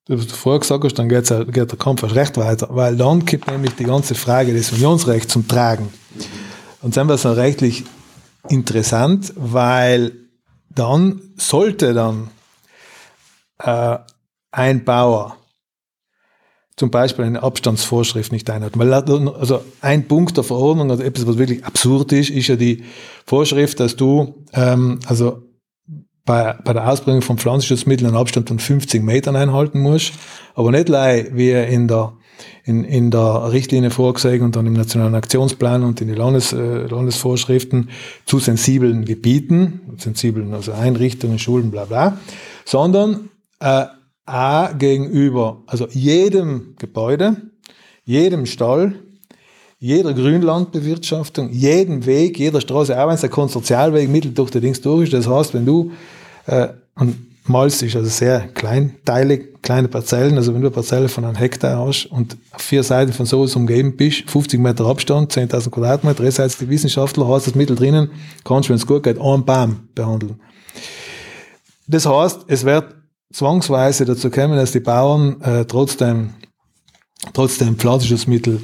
[0.09, 3.27] was du vorher gesagt hast, dann geht's, geht der Kampf erst recht weiter, weil dann
[3.27, 5.91] kommt nämlich die ganze Frage des Unionsrechts zum Tragen.
[6.81, 7.85] Und dann wird es rechtlich
[8.49, 10.28] interessant, weil
[10.79, 12.31] dann sollte dann
[13.59, 13.99] äh,
[14.51, 15.37] ein Bauer
[16.77, 18.79] zum Beispiel eine Abstandsvorschrift nicht einhalten.
[18.79, 22.85] Weil also ein Punkt der Verordnung, also etwas, was wirklich absurd ist, ist ja die
[23.27, 25.43] Vorschrift, dass du ähm, also
[26.25, 30.13] bei, bei der Ausbringung von Pflanzenschutzmitteln einen Abstand von 50 Metern einhalten muss,
[30.55, 32.13] aber nicht gleich wie in der
[32.65, 36.87] in, in der Richtlinie vorgesehen und dann im Nationalen Aktionsplan und in die Landes, äh,
[36.87, 37.91] Landesvorschriften
[38.27, 42.19] zu sensiblen Gebieten, sensiblen also Einrichtungen, Schulen, bla bla,
[42.65, 43.31] sondern
[43.61, 43.87] äh,
[44.27, 47.37] A gegenüber also jedem Gebäude,
[48.05, 48.95] jedem Stall,
[49.79, 54.81] jeder Grünlandbewirtschaftung, jedem Weg, jeder Straße, auch wenn es ein Konsortialweg mittel durch die Dings
[54.81, 55.15] durch ist.
[55.15, 55.93] Das heißt, wenn du
[56.47, 60.37] äh, und Malz ist also sehr kleinteilig, kleine Parzellen.
[60.37, 63.57] Also wenn du eine Parzelle von einem Hektar hast und auf vier Seiten von sowas
[63.57, 68.11] umgeben bist, 50 Meter Abstand, 10.000 Quadratmeter, drei Seiten die Wissenschaftler, hast das Mittel drinnen,
[68.45, 70.41] kannst du, wenn es gut geht, einen Baum behandeln.
[71.87, 72.95] Das heißt, es wird
[73.33, 76.35] zwangsweise dazu kommen, dass die Bauern äh, trotzdem,
[77.33, 78.61] trotzdem Pflanzenschutzmittel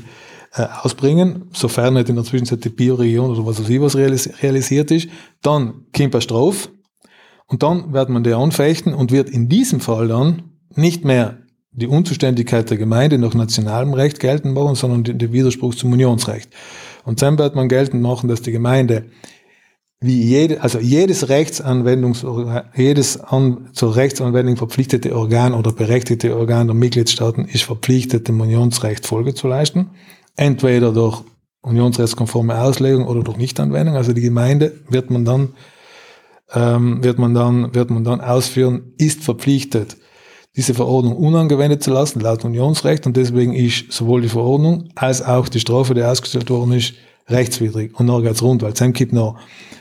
[0.55, 4.30] äh, ausbringen, sofern nicht in der Zwischenzeit die Bioregion oder was weiß ich was realis
[4.43, 5.09] realisiert ist.
[5.43, 6.68] Dann kommt eine Strafe
[7.47, 10.42] und dann wird man die anfechten und wird in diesem Fall dann
[10.74, 11.38] nicht mehr
[11.72, 16.51] die Unzuständigkeit der Gemeinde nach nationalem Recht geltend machen, sondern den Widerspruch zum Unionsrecht.
[17.05, 19.07] Und dann wird man geltend machen, dass die Gemeinde
[20.01, 22.24] wie jede, also jedes Rechtsanwendungs,
[22.76, 29.07] jedes an, zur Rechtsanwendung verpflichtete Organ oder berechtigte Organ der Mitgliedstaaten ist verpflichtet, dem Unionsrecht
[29.07, 29.90] Folge zu leisten.
[30.36, 31.22] Entweder durch
[31.62, 33.97] unionsrechtskonforme Auslegung oder durch Nichtanwendung.
[33.97, 35.55] Also die Gemeinde wird man dann,
[36.55, 39.96] ähm, wird man dann, wird man dann ausführen, ist verpflichtet,
[40.57, 43.07] diese Verordnung unangewendet zu lassen, laut Unionsrecht.
[43.07, 46.94] Und deswegen ist sowohl die Verordnung als auch die Strafe, die ausgestellt worden ist,
[47.28, 47.98] rechtswidrig.
[47.98, 49.36] Und dann geht's rund, weil es gibt noch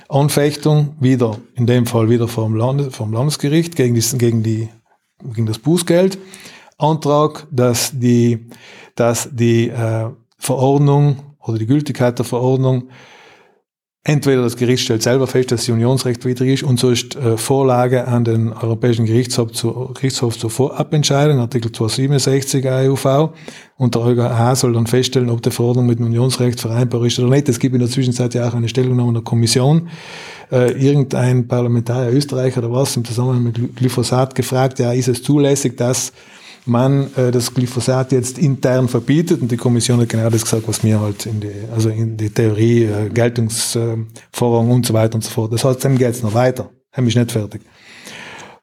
[0.09, 4.69] Anfechtung, wieder, in dem Fall wieder vom, Land, vom Landesgericht gegen, die, gegen, die,
[5.33, 6.17] gegen das Bußgeld.
[6.77, 8.47] Antrag, dass die,
[8.95, 12.89] dass die äh, Verordnung oder die Gültigkeit der Verordnung
[14.05, 18.05] entweder das Gericht stellt selber fest, dass sie unionsrechtwidrig ist und so ist äh, Vorlage
[18.05, 23.29] an den Europäischen Gerichtshof, zu, Gerichtshof zur Vorabentscheidung, Artikel 267 AEUV
[23.77, 27.29] und der EuGH soll dann feststellen, ob die Verordnung mit dem Unionsrecht vereinbar ist oder
[27.29, 27.47] nicht.
[27.47, 29.87] Es gibt in der Zwischenzeit ja auch eine Stellungnahme der Kommission.
[30.51, 35.77] Äh, irgendein Parlamentarier Österreicher oder was im Zusammenhang mit Glyphosat gefragt, ja, ist es zulässig,
[35.77, 36.11] dass
[36.65, 40.83] man äh, das Glyphosat jetzt intern verbietet und die Kommission hat genau das gesagt, was
[40.83, 45.29] mir halt in die, also in die Theorie, äh, Geltungsvorrang und so weiter und so
[45.29, 45.53] fort.
[45.53, 46.69] Das heißt, dem geht es noch weiter.
[46.95, 47.61] Dem ist nicht fertig.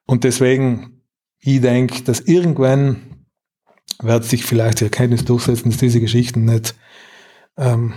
[0.06, 1.02] Und deswegen,
[1.40, 2.96] ich denke, dass irgendwann
[4.02, 6.74] wird sich vielleicht die Erkenntnis durchsetzen, dass diese Geschichten nicht
[7.58, 7.92] ähm,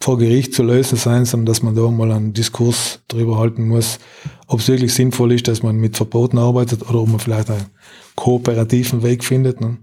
[0.00, 3.98] vor Gericht zu lösen sein, sondern dass man da mal einen Diskurs darüber halten muss,
[4.46, 7.66] ob es wirklich sinnvoll ist, dass man mit Verboten arbeitet oder ob man vielleicht einen
[8.14, 9.60] kooperativen Weg findet.
[9.60, 9.78] Ne?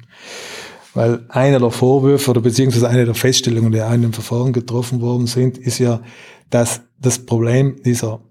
[0.93, 5.27] Weil einer der Vorwürfe oder beziehungsweise eine der Feststellungen, die in einem Verfahren getroffen worden
[5.27, 6.01] sind, ist ja,
[6.49, 8.21] dass das Problem dieser,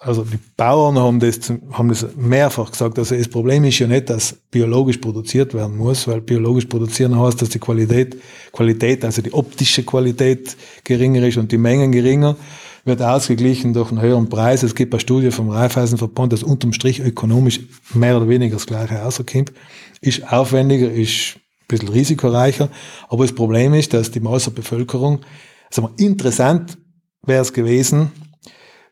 [0.00, 4.08] also die Bauern haben das, haben das mehrfach gesagt, also das Problem ist ja nicht,
[4.08, 8.16] dass biologisch produziert werden muss, weil biologisch produzieren heißt, dass die Qualität,
[8.52, 12.36] Qualität, also die optische Qualität geringer ist und die Mengen geringer
[12.84, 14.62] wird ausgeglichen durch einen höheren Preis.
[14.62, 17.60] Es gibt eine Studie vom Raiffeisenverband, dass unterm Strich ökonomisch
[17.92, 19.52] mehr oder weniger das Gleiche rauskommt.
[20.00, 22.70] Ist aufwendiger, ist ein bisschen risikoreicher.
[23.08, 25.20] Aber das Problem ist, dass die Maß der Bevölkerung,
[25.68, 26.78] also interessant
[27.26, 28.12] wäre es gewesen,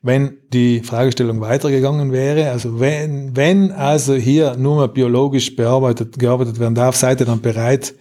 [0.06, 2.50] wenn die Fragestellung weitergegangen wäre.
[2.50, 7.40] Also wenn, wenn also hier nur mal biologisch bearbeitet, gearbeitet werden darf, seid ihr dann
[7.40, 7.94] bereit,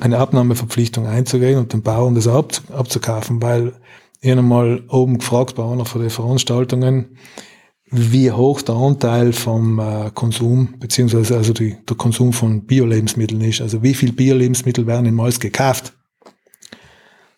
[0.00, 3.72] eine Abnahmeverpflichtung einzugehen und den Bauern das abzukaufen, weil
[4.20, 7.16] ich habe mal oben gefragt bei einer von den Veranstaltungen,
[7.90, 13.62] wie hoch der Anteil vom äh, Konsum, beziehungsweise also die, der Konsum von Bio-Lebensmitteln ist.
[13.62, 15.94] Also wie viel Bio-Lebensmittel werden in Malz gekauft?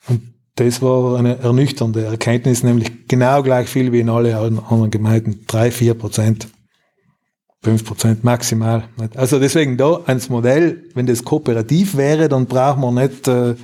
[0.08, 0.34] Und
[0.64, 5.44] das war eine ernüchternde Erkenntnis, nämlich genau gleich viel wie in alle anderen Gemeinden.
[5.46, 6.48] Drei, vier Prozent.
[7.62, 8.84] fünf Prozent maximal.
[9.16, 13.54] Also deswegen da ans Modell, wenn das kooperativ wäre, dann braucht man nicht äh,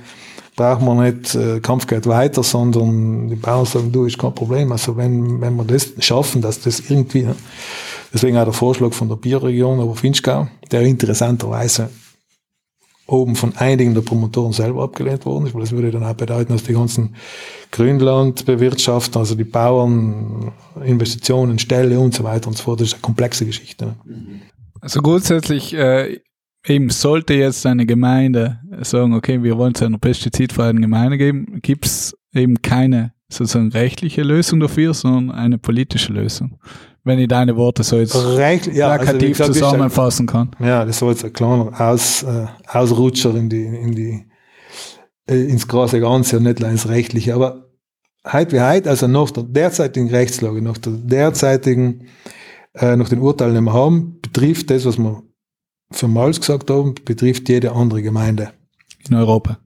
[0.57, 4.73] braucht man nicht, äh, Kampf geht weiter, sondern die Bauern sagen, du, ist kein Problem.
[4.73, 7.27] Also wenn, wenn wir das schaffen, dass das irgendwie,
[8.13, 11.89] deswegen auch der Vorschlag von der Bierregion Oberfinchgau, der interessanterweise
[13.07, 16.53] oben von einigen der Promotoren selber abgelehnt worden ist, weil das würde dann auch bedeuten,
[16.53, 17.15] dass die ganzen
[17.71, 20.51] Grünlandbewirtschafter, also die Bauern,
[20.83, 23.85] Investitionen, Ställe und so weiter und so fort, das ist eine komplexe Geschichte.
[23.85, 24.41] Ne?
[24.81, 26.19] Also grundsätzlich äh,
[26.65, 31.85] eben sollte jetzt eine Gemeinde sagen, okay, wir wollen es einer pestizidfreien Gemeinde geben, gibt
[31.85, 36.59] es eben keine sozusagen rechtliche Lösung dafür, sondern eine politische Lösung.
[37.07, 40.51] Wenn ich deine Worte so jetzt Recht, ja, also plakativ also zusammenfassen kann.
[40.59, 44.25] Ja, das war jetzt ein kleiner Aus, äh, Ausrutscher in die, in die,
[45.25, 47.33] äh, ins große Ganze und nicht ins Rechtliche.
[47.33, 47.69] Aber
[48.29, 52.07] heute wie heute, also nach der derzeitigen Rechtslage, nach der derzeitigen,
[52.73, 55.23] äh, nach den Urteilen, die wir haben, betrifft das, was wir
[55.89, 58.51] für Malz gesagt haben, betrifft jede andere Gemeinde.
[59.07, 59.59] In Europa?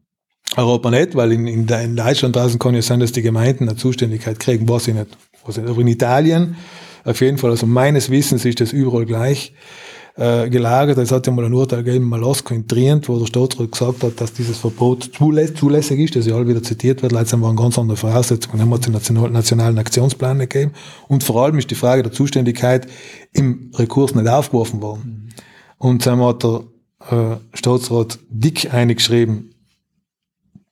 [0.55, 3.77] Europa nicht, weil in, in, in Deutschland draußen kann ja sein, dass die Gemeinden eine
[3.77, 5.17] Zuständigkeit kriegen, weiß ich nicht.
[5.47, 5.67] Ich nicht.
[5.67, 6.55] Aber in Italien,
[7.03, 9.53] auf jeden Fall, also meines Wissens ist das überall gleich.
[10.17, 10.97] äh, gelagert.
[10.97, 14.19] Es hat ja mal ein Urteil gegeben, Malasko in Trient, wo der Staatsrat gesagt hat,
[14.19, 17.11] dass dieses Verbot zulä zulässig ist, das ja all wieder zitiert wird.
[17.11, 18.59] Letztendlich waren ganz andere Voraussetzungen.
[18.59, 20.71] Dann hat es den National nationalen Aktionsplan gegeben.
[21.07, 22.87] Und vor allem ist die Frage der Zuständigkeit
[23.33, 25.01] im Rekurs nicht aufgeworfen worden.
[25.05, 25.29] Mhm.
[25.77, 26.63] Und dann hat der
[27.09, 29.55] äh, Staatsrat dick eingeschrieben,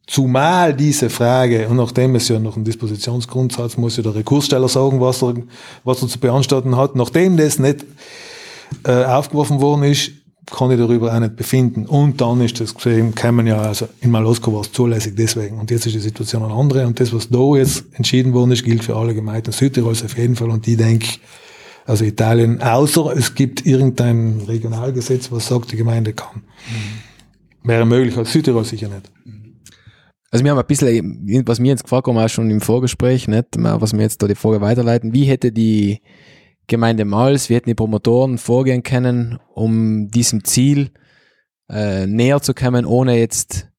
[0.09, 4.99] Zumal diese Frage, und nachdem es ja noch ein Dispositionsgrundsatz, muss ja der Rekurssteller sagen,
[4.99, 5.35] was er,
[5.83, 7.85] was er zu beanstanden hat, nachdem das nicht
[8.85, 10.09] äh, aufgeworfen worden ist,
[10.47, 11.85] kann ich darüber auch nicht befinden.
[11.85, 15.59] Und dann ist das gesehen, kann man ja, also in Malosko war es zulässig deswegen.
[15.59, 16.87] Und jetzt ist die Situation eine andere.
[16.87, 20.35] Und das, was da jetzt entschieden worden ist, gilt für alle Gemeinden Südtirols auf jeden
[20.35, 20.49] Fall.
[20.49, 21.19] Und die denke,
[21.85, 26.37] also Italien, außer es gibt irgendein Regionalgesetz, was sagt, die Gemeinde kann.
[26.37, 27.67] Mhm.
[27.69, 29.11] Wäre möglich, als Südtirol sicher nicht.
[30.31, 33.47] Also wir haben ein bisschen, was mir jetzt gefragt haben, auch schon im Vorgespräch, nicht,
[33.57, 36.01] was wir jetzt da die Frage weiterleiten, wie hätte die
[36.67, 40.91] Gemeinde Mals, wie hätten die Promotoren vorgehen können, um diesem Ziel
[41.67, 43.69] äh, näher zu kommen, ohne jetzt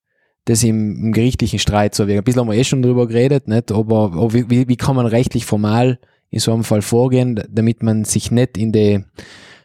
[0.47, 2.19] das im, im gerichtlichen Streit zu wirken.
[2.19, 3.71] Ein bisschen haben wir eh schon drüber geredet, nicht?
[3.71, 8.05] aber, aber wie, wie kann man rechtlich formal in so einem Fall vorgehen, damit man
[8.05, 9.05] sich nicht in die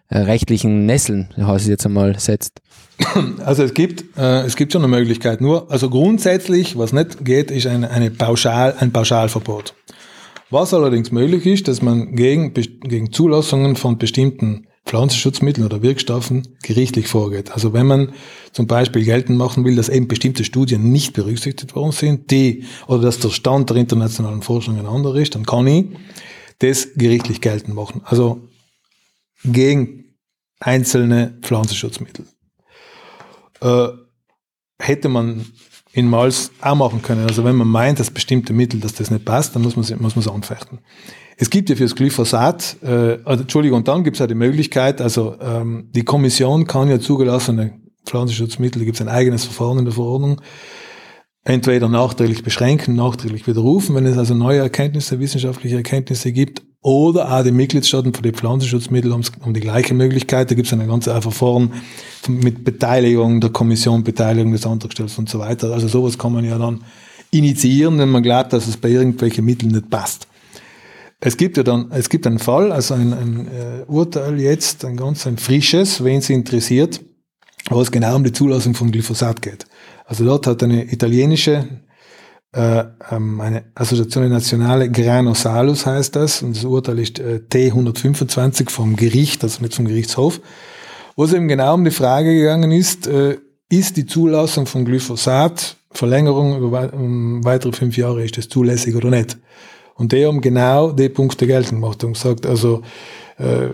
[0.09, 2.61] äh, rechtlichen Nesseln, heißt es jetzt einmal, setzt?
[3.45, 5.41] Also es gibt, äh, es gibt schon eine Möglichkeit.
[5.41, 9.73] Nur, also grundsätzlich, was nicht geht, ist eine, eine Pauschal, ein Pauschalverbot.
[10.49, 17.07] Was allerdings möglich ist, dass man gegen, gegen Zulassungen von bestimmten Pflanzenschutzmitteln oder Wirkstoffen gerichtlich
[17.07, 17.51] vorgeht.
[17.51, 18.13] Also wenn man
[18.51, 23.01] zum Beispiel geltend machen will, dass eben bestimmte Studien nicht berücksichtigt worden sind, die, oder
[23.01, 25.87] dass der Stand der internationalen Forschung ein anderer ist, dann kann ich
[26.59, 28.01] das gerichtlich geltend machen.
[28.05, 28.47] Also
[29.43, 30.15] gegen
[30.59, 32.25] einzelne Pflanzenschutzmittel.
[33.61, 33.87] Äh,
[34.79, 35.45] hätte man
[35.93, 37.25] in Mals auch machen können.
[37.25, 40.15] Also wenn man meint, dass bestimmte Mittel, dass das nicht passt, dann muss man muss
[40.17, 40.79] es anfechten.
[41.37, 45.01] Es gibt ja fürs Glyphosat, äh, also, Entschuldigung, und dann gibt es ja die Möglichkeit,
[45.01, 49.85] also ähm, die Kommission kann ja zugelassene Pflanzenschutzmittel, da gibt es ein eigenes Verfahren in
[49.85, 50.41] der Verordnung,
[51.43, 57.43] entweder nachträglich beschränken, nachträglich widerrufen, wenn es also neue Erkenntnisse, wissenschaftliche Erkenntnisse gibt, oder auch
[57.43, 60.51] die Mitgliedstaaten für die Pflanzenschutzmittel haben, die gleiche Möglichkeit.
[60.51, 61.73] Da gibt es eine ganze Verfahren
[62.27, 65.73] mit Beteiligung der Kommission, Beteiligung des Antragstellers und so weiter.
[65.73, 66.83] Also sowas kann man ja dann
[67.31, 70.27] initiieren, wenn man glaubt, dass es bei irgendwelchen Mitteln nicht passt.
[71.19, 74.95] Es gibt ja dann, es gibt einen Fall, also ein, ein äh, Urteil jetzt, ein
[74.95, 77.01] ganz ein frisches, wen es interessiert,
[77.71, 79.65] wo es genau um die Zulassung von Glyphosat geht.
[80.05, 81.67] Also dort hat eine italienische
[82.55, 88.69] äh, ähm, eine Associazione Nazionale Grano Salus heißt das, und das Urteil ist äh, T125
[88.69, 90.39] vom Gericht, also nicht vom Gerichtshof,
[91.17, 93.37] wo es eben genau um die Frage gegangen ist, äh,
[93.69, 99.09] ist die Zulassung von Glyphosat, Verlängerung über um weitere fünf Jahre, ist das zulässig oder
[99.09, 99.37] nicht?
[99.95, 102.83] Und die haben genau die Punkte geltend gemacht und gesagt, also
[103.37, 103.67] äh,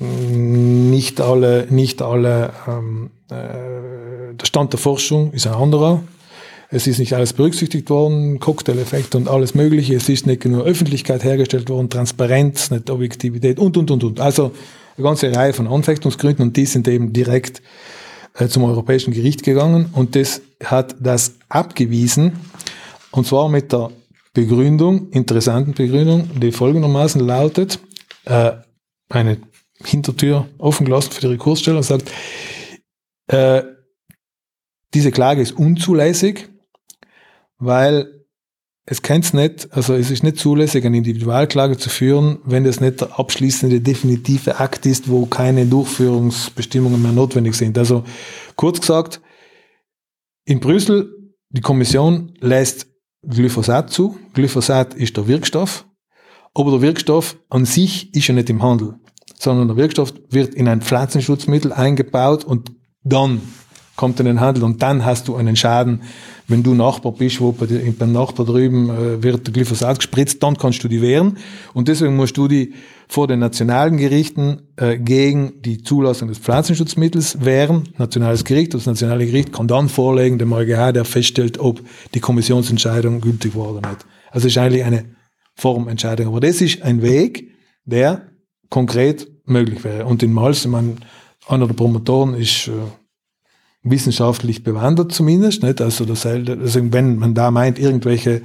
[0.00, 6.02] nicht alle, nicht alle, ähm, äh, der Stand der Forschung ist ein anderer.
[6.74, 9.94] Es ist nicht alles berücksichtigt worden, Cocktail-Effekt und alles Mögliche.
[9.94, 14.18] Es ist nicht nur Öffentlichkeit hergestellt worden, Transparenz, nicht Objektivität und, und, und, und.
[14.18, 14.50] Also
[14.96, 17.62] eine ganze Reihe von Anfechtungsgründen und die sind eben direkt
[18.36, 22.32] äh, zum Europäischen Gericht gegangen und das hat das abgewiesen
[23.12, 23.92] und zwar mit der
[24.32, 27.78] Begründung, interessanten Begründung, die folgendermaßen lautet,
[28.24, 28.50] äh,
[29.10, 29.36] eine
[29.84, 32.10] Hintertür offen gelassen für die Rekurssteller und sagt,
[33.28, 33.62] äh,
[34.92, 36.48] diese Klage ist unzulässig,
[37.58, 38.24] weil
[38.86, 43.00] es kennt's nicht, also es ist nicht zulässig, eine Individualklage zu führen, wenn das nicht
[43.00, 47.78] der abschließende definitive Akt ist, wo keine Durchführungsbestimmungen mehr notwendig sind.
[47.78, 48.04] Also
[48.56, 49.22] kurz gesagt,
[50.44, 52.86] in Brüssel, die Kommission lässt
[53.26, 54.18] Glyphosat zu.
[54.34, 55.86] Glyphosat ist der Wirkstoff,
[56.52, 58.96] aber der Wirkstoff an sich ist ja nicht im Handel,
[59.38, 63.40] sondern der Wirkstoff wird in ein Pflanzenschutzmittel eingebaut und dann
[63.96, 66.02] kommt in den Handel und dann hast du einen Schaden,
[66.48, 70.82] wenn du Nachbar bist, wo bei, beim Nachbar drüben äh, wird Glyphosat gespritzt, dann kannst
[70.84, 71.38] du die wehren
[71.72, 72.74] und deswegen musst du die
[73.08, 77.84] vor den nationalen Gerichten äh, gegen die Zulassung des Pflanzenschutzmittels wehren.
[77.98, 81.80] Nationales Gericht, das nationale Gericht kann dann vorlegen dem EuGH, der feststellt, ob
[82.14, 84.06] die Kommissionsentscheidung gültig war oder nicht.
[84.30, 85.04] Also ist eigentlich eine
[85.54, 86.28] Formentscheidung.
[86.28, 87.50] Aber das ist ein Weg,
[87.84, 88.22] der
[88.70, 90.06] konkret möglich wäre.
[90.06, 90.96] Und in Mals, ich meine,
[91.46, 92.72] einer der Promotoren ist äh,
[93.84, 95.62] wissenschaftlich bewandert zumindest.
[95.62, 95.80] Nicht?
[95.80, 98.42] Also, das, also wenn man da meint, irgendwelche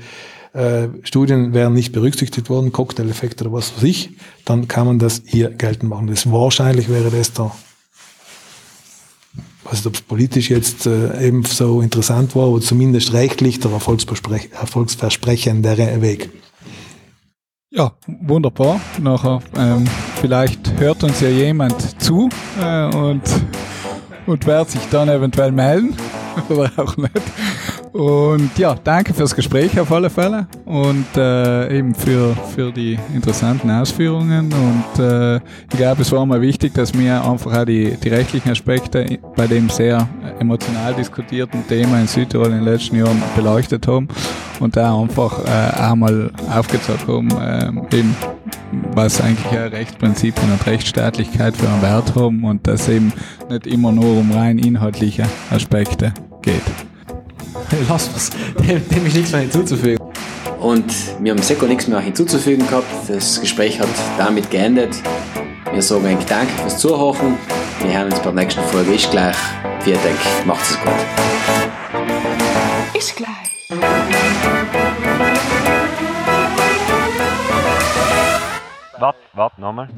[0.53, 4.11] äh, Studien wären nicht berücksichtigt worden, Cocktail-Effekt oder was weiß ich,
[4.45, 6.07] dann kann man das hier geltend machen.
[6.07, 7.51] Das wahrscheinlich wäre das da,
[9.63, 13.71] weiß nicht, ob es politisch jetzt äh, eben so interessant war, aber zumindest rechtlich der
[13.71, 16.29] erfolgsversprechendere Weg.
[17.71, 18.81] Ja, wunderbar.
[18.99, 19.85] Nachher ähm,
[20.19, 22.27] vielleicht hört uns ja jemand zu
[22.59, 23.21] äh, und,
[24.29, 25.95] und wird sich dann eventuell melden
[26.49, 27.11] oder auch nicht.
[27.91, 33.71] Und ja, danke fürs Gespräch auf alle Fälle und äh, eben für, für die interessanten
[33.71, 34.53] Ausführungen.
[34.53, 38.51] Und äh, ich glaube, es war mal wichtig, dass wir einfach auch die, die rechtlichen
[38.51, 40.07] Aspekte bei dem sehr
[40.39, 44.07] emotional diskutierten Thema in Südtirol in den letzten Jahren beleuchtet haben
[44.59, 48.15] und da einfach äh, auch mal aufgezeigt haben, äh, eben,
[48.93, 53.13] was eigentlich ja Rechtsprinzipien und Rechtsstaatlichkeit für einen Wert haben und dass eben
[53.49, 56.61] nicht immer nur um rein inhaltliche Aspekte geht.
[57.89, 58.29] Lass was.
[58.67, 60.03] Dem, dem ist nichts mehr hinzuzufügen.
[60.59, 62.87] Und wir haben Seko nichts mehr hinzuzufügen gehabt.
[63.07, 65.01] Das Gespräch hat damit geendet.
[65.71, 67.37] Wir sagen eigentlich Danke fürs Zuhören.
[67.81, 68.93] Wir hören uns bei der nächsten Folge.
[68.93, 69.35] Ist gleich.
[69.81, 70.17] Vielen Dank.
[70.45, 70.91] Macht's gut.
[72.97, 73.98] Ist gleich.
[78.99, 79.89] Warte, warte nochmal.